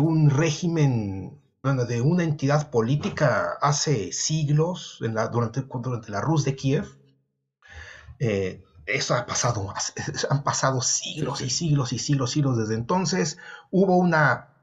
[0.00, 6.86] un régimen, de una entidad política hace siglos, durante, durante la Rus de Kiev.
[8.18, 9.72] Eh, eso ha pasado,
[10.30, 13.36] han pasado siglos y siglos y siglos, siglos desde entonces.
[13.70, 14.54] Hubo una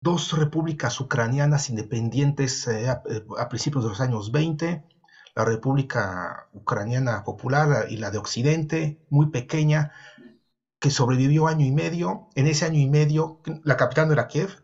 [0.00, 4.84] dos repúblicas ucranianas independientes eh, a, principios de los años 20,
[5.36, 9.92] la República Ucraniana Popular y la de Occidente, muy pequeña,
[10.80, 12.28] que sobrevivió año y medio.
[12.34, 14.56] En ese año y medio, la capital no era Kiev.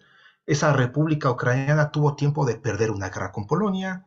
[0.47, 4.07] Esa república ucraniana tuvo tiempo de perder una guerra con Polonia,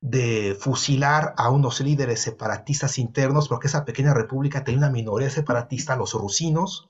[0.00, 5.96] de fusilar a unos líderes separatistas internos, porque esa pequeña república tenía una minoría separatista,
[5.96, 6.88] los rusinos.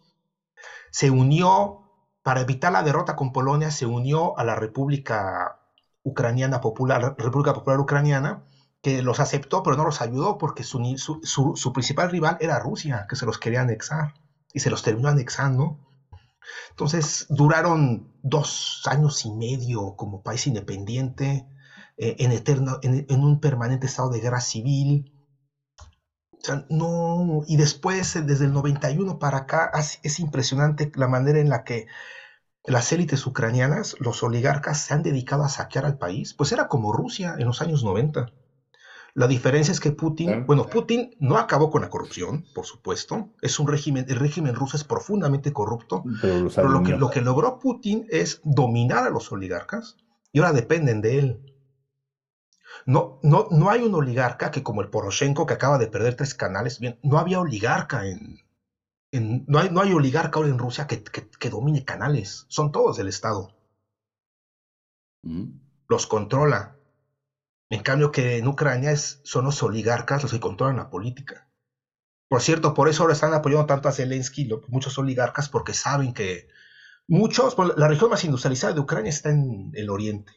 [0.93, 1.81] Se unió,
[2.23, 5.59] para evitar la derrota con Polonia, se unió a la República
[6.05, 8.45] Ucraniana Popular, República Popular Ucraniana,
[8.85, 13.25] que los aceptó, pero no los ayudó porque su, principal rival era Rusia, que se
[13.25, 14.13] los quería anexar
[14.53, 15.79] y se los terminó anexando.
[16.69, 21.47] Entonces duraron dos años y medio como país independiente,
[21.97, 25.11] eh, en, eterno, en, un permanente estado de guerra civil.
[26.69, 29.71] no, y después, desde el 91 para acá,
[30.03, 31.87] es impresionante la manera en la que
[32.65, 36.35] las élites ucranianas, los oligarcas, se han dedicado a saquear al país.
[36.35, 38.27] Pues era como Rusia en los años 90.
[39.15, 43.31] La diferencia es que Putin, bueno, Putin no acabó con la corrupción, por supuesto.
[43.41, 46.03] Es un régimen, el régimen ruso es profundamente corrupto.
[46.21, 49.97] Pero, lo, que, lo que logró Putin es dominar a los oligarcas
[50.33, 51.55] y ahora dependen de él.
[52.87, 56.35] No, no, no hay un oligarca que como el Poroshenko que acaba de perder tres
[56.35, 58.45] canales, bien, no había oligarca en,
[59.47, 63.09] no, hay, no hay oligarca ahora en Rusia que, que, domine canales, son todos del
[63.09, 63.55] Estado.
[65.89, 66.74] Los controla.
[67.75, 71.49] En cambio que en Ucrania es, son los oligarcas los que controlan la política.
[72.29, 76.47] Por cierto, por eso ahora están apoyando tanto a Zelensky, muchos oligarcas, porque saben que
[77.09, 80.33] muchos, la región más industrializada de Ucrania está en el oriente.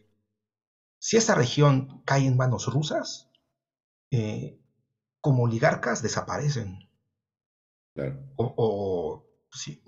[0.98, 3.30] Si esa región cae en manos rusas,
[4.10, 4.60] eh,
[5.22, 6.90] como oligarcas desaparecen.
[7.94, 8.20] Claro.
[8.36, 9.84] O, sí,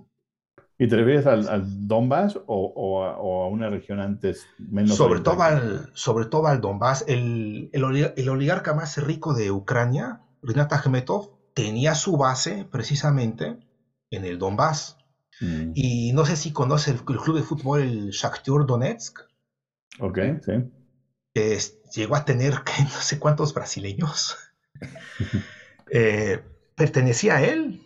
[0.81, 4.95] ¿Y te refieres al, Donbass o, a, una región antes menos?
[4.95, 7.03] Sobre todo, al, sobre todo al Donbass.
[7.05, 13.57] El, el, oligarca más rico de Ucrania, Rinat Akhmetov, tenía su base precisamente
[14.09, 14.97] en el Donbass.
[15.41, 15.71] Mm.
[15.75, 19.19] Y no sé si conoce el, club de fútbol, el Shakhtar Donetsk.
[19.99, 21.71] Ok, sí.
[21.93, 22.53] llegó a tener
[22.83, 24.37] no sé cuántos brasileños.
[25.91, 26.39] Eh,
[26.75, 27.81] pertenecía a él,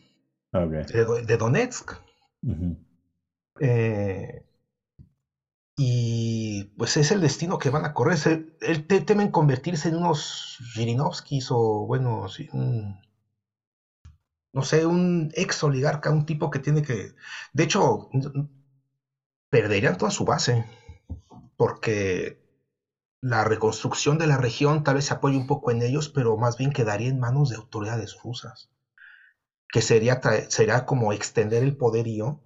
[0.52, 1.94] de Donetsk.
[3.60, 4.44] Eh,
[5.76, 8.18] y pues es el destino que van a correr.
[8.60, 12.28] Él temen convertirse en unos Jirinovskis o, bueno,
[14.54, 17.12] no sé, un ex oligarca, un tipo que tiene que.
[17.54, 18.10] De hecho,
[19.50, 20.66] perderían toda su base,
[21.58, 22.38] porque
[23.22, 26.58] la reconstrucción de la región tal vez se apoye un poco en ellos, pero más
[26.58, 28.70] bien quedaría en manos de autoridades rusas,
[29.74, 32.44] que sería, sería como extender el poderío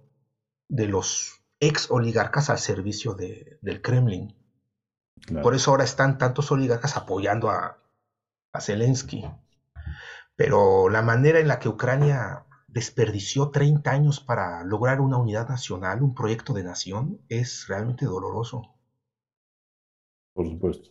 [0.66, 4.34] de los ex oligarcas al servicio del Kremlin.
[5.42, 7.84] Por eso ahora están tantos oligarcas apoyando a,
[8.60, 9.24] Zelensky.
[10.36, 16.02] Pero la manera en la que Ucrania desperdició 30 años para lograr una unidad nacional,
[16.02, 18.74] un proyecto de nación, es realmente doloroso.
[20.32, 20.90] Por supuesto,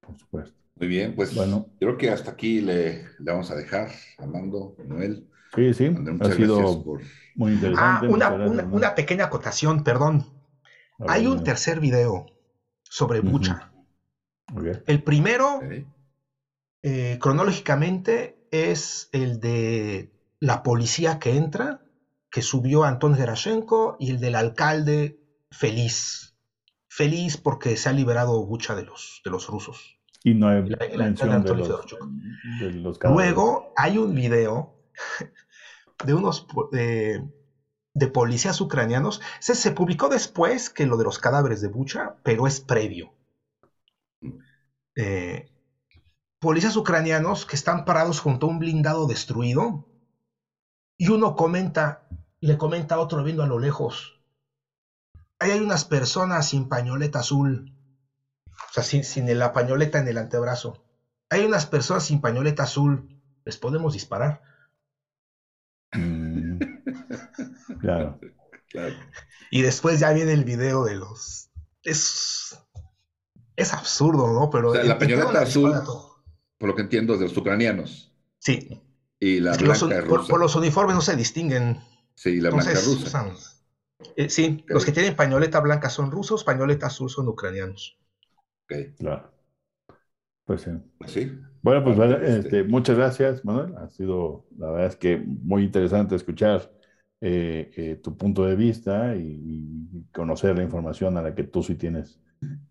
[0.00, 0.58] por supuesto.
[0.76, 5.28] Muy bien, pues bueno, creo que hasta aquí le, le vamos a dejar, Armando, Noel.
[5.54, 6.84] Sí, sí, ha sido
[7.36, 8.06] muy interesante.
[8.22, 10.26] Ah, una, pequeña acotación, perdón.
[11.06, 12.26] Hay un tercer video
[12.82, 13.72] sobre Bucha.
[14.86, 15.60] El primero,
[16.82, 21.80] eh, cronológicamente, es el de la policía que entra,
[22.30, 25.20] que subió a Anton Gerashenko, y el del alcalde
[25.50, 26.36] feliz.
[26.88, 29.98] Feliz porque se ha liberado Bucha de los, de los rusos.
[30.22, 30.62] Y no hay
[30.96, 34.74] mención de, los, Luego hay un video
[36.04, 39.20] de unos de, policías ucranianos.
[39.40, 43.14] Se, se publicó después que lo de los cadáveres de Bucha, pero es previo.
[44.96, 45.46] Eh,
[46.38, 49.88] policías ucranianos que están parados junto a un blindado destruido
[50.96, 52.06] y uno comenta,
[52.40, 54.20] le comenta a otro viendo a lo lejos,
[55.38, 57.74] ahí hay unas personas sin pañoleta azul,
[58.46, 60.84] o sea, sin, sin la pañoleta en el antebrazo.
[61.30, 63.08] Hay unas personas sin pañoleta azul,
[63.44, 64.42] les podemos disparar.
[65.94, 66.58] Mm.
[67.80, 68.18] claro.
[69.50, 71.50] Y después ya viene el video de los...
[71.82, 72.58] Es,
[73.56, 74.50] es absurdo, ¿no?
[74.50, 75.72] Pero la pañoleta azul,
[76.58, 78.12] por lo que entiendo, de los ucranianos.
[78.38, 78.82] Sí.
[79.20, 80.26] Y la blanca rusa.
[80.28, 81.78] Por, los uniformes no se distinguen.
[82.14, 83.32] Sí, la blanca rusa.
[84.16, 87.98] Eh, sí, los que tienen pañoleta blanca son rusos, pañoleta azul son ucranianos.
[88.64, 88.96] Ok.
[88.98, 89.32] Claro.
[90.44, 90.70] Pues sí.
[90.98, 91.40] Pues sí.
[91.64, 92.64] Bueno, pues este, este...
[92.64, 93.74] muchas gracias, Manuel.
[93.78, 96.70] Ha sido, la verdad es que muy interesante escuchar
[97.22, 101.74] eh, eh, tu punto de vista y, conocer la información a la que tú sí
[101.74, 102.20] tienes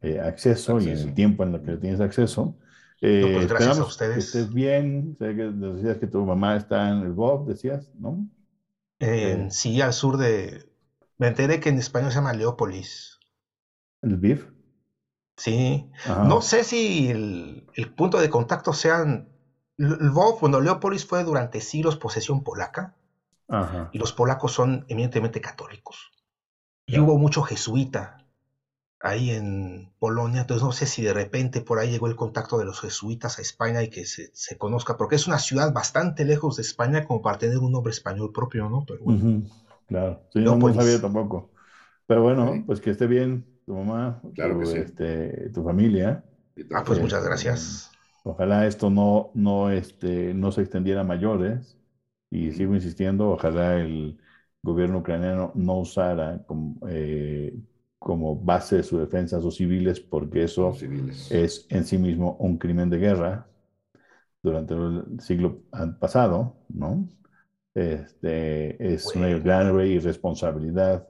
[0.02, 2.56] eh, acceso, y en el tiempo en el que tienes acceso.
[3.02, 4.14] Pues gracias a ustedes.
[4.14, 5.16] Que estés bien.
[5.18, 8.30] Sé que decías que tu mamá está en el BOB, decías, ¿no?
[9.50, 10.70] sí, al sur de.
[11.18, 13.20] Me enteré que en español se llama Leópolis.
[14.04, 14.53] ¿El BIF?
[15.38, 15.90] Sí.
[16.08, 17.66] No sé si el,
[17.96, 19.30] punto de contacto sean.
[19.78, 22.94] Lvov, bueno, Leópolis fue durante siglos posesión polaca.
[23.92, 26.12] Y los polacos son eminentemente católicos.
[26.88, 28.26] Y hubo mucho jesuita
[29.00, 30.42] ahí en Polonia.
[30.42, 33.42] Entonces no sé si de repente por ahí llegó el contacto de los jesuitas a
[33.42, 37.38] España y que se, conozca, porque es una ciudad bastante lejos de España como para
[37.38, 38.86] tener un nombre español propio, ¿no?
[38.88, 39.04] Pero
[39.86, 41.52] Claro, sí, no, sabía tampoco.
[42.08, 46.24] Pero bueno, pues que esté bien tu mamá, claro tu, este, tu familia.
[46.72, 47.92] Ah, pues muchas gracias.
[48.24, 51.78] Ojalá esto no, no, este, no se extendiera a mayores.
[52.30, 54.18] Y sigo insistiendo, ojalá el
[54.64, 57.56] gobierno ucraniano no usara como, eh,
[58.00, 60.76] como base de su defensa a sus civiles, porque eso
[61.30, 63.48] es en sí mismo un crimen de guerra
[64.42, 65.62] durante el siglo
[66.00, 67.08] pasado, ¿no?
[67.76, 71.08] Este, es una gran irresponsabilidad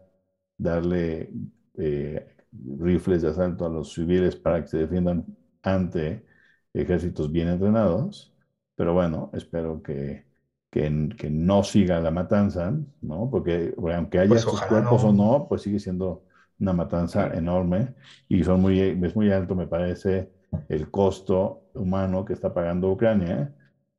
[0.57, 1.31] darle
[1.77, 2.32] eh,
[2.79, 5.25] rifles de asalto a los civiles para que se defiendan
[5.61, 6.25] ante
[6.73, 8.33] ejércitos bien entrenados,
[8.75, 10.25] pero bueno, espero que,
[10.69, 10.89] que,
[11.29, 13.29] no siga la matanza, ¿no?
[13.29, 16.23] Porque aunque haya pues cuerpos o no, pues sigue siendo
[16.59, 17.93] una matanza enorme
[18.27, 20.31] y son muy, es muy alto, me parece,
[20.69, 23.53] el costo humano que está pagando Ucrania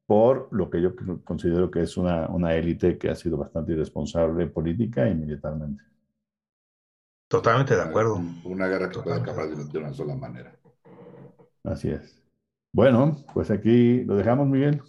[0.06, 0.93] por lo que yo
[1.24, 5.82] considero que es una, una élite que ha sido bastante irresponsable política y militarmente.
[7.35, 8.23] Totalmente de acuerdo.
[8.44, 10.56] Una guerra que puede acabar de una sola manera.
[11.65, 12.23] Así es.
[12.73, 14.81] Bueno, pues aquí lo dejamos, Miguel.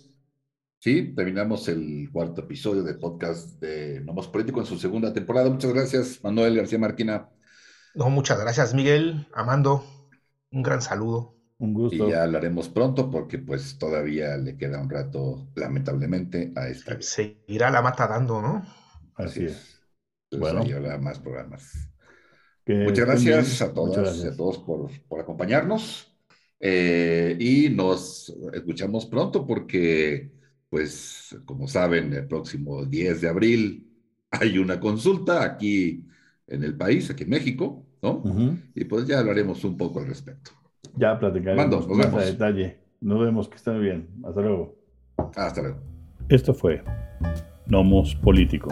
[0.78, 5.50] Sí, terminamos el cuarto episodio de podcast de Nomos Político en su segunda temporada.
[5.50, 7.32] Muchas gracias, Manuel García Marquina.
[7.96, 9.28] No, muchas gracias, Miguel.
[9.34, 9.84] Amando,
[10.52, 11.34] un gran saludo.
[11.58, 12.08] Un gusto.
[12.08, 17.02] Y ya hablaremos pronto porque pues todavía le queda un rato, lamentablemente, a esta.
[17.02, 18.64] Seguirá la mata dando, ¿no?
[19.16, 19.82] Así, es.
[20.30, 20.64] bueno.
[20.64, 21.90] Y habrá más programas.
[22.68, 26.12] Muchas gracias a todas y a todos por, por acompañarnos.
[26.60, 30.32] Eh, y nos escuchamos pronto porque,
[30.70, 33.88] pues, como saben, el próximo 10 de abril
[34.32, 36.06] hay una consulta aquí
[36.48, 38.24] en el país, aquí en México, ¿no?
[38.74, 40.52] Y pues ya hablaremos un poco al respecto.
[40.96, 42.78] Ya platicaremos nos más a detalle.
[43.02, 44.08] Nos vemos, que estén bien.
[44.24, 44.76] Hasta luego.
[45.36, 45.78] Hasta luego.
[46.30, 46.82] Esto fue
[47.68, 48.70] Nomos Político.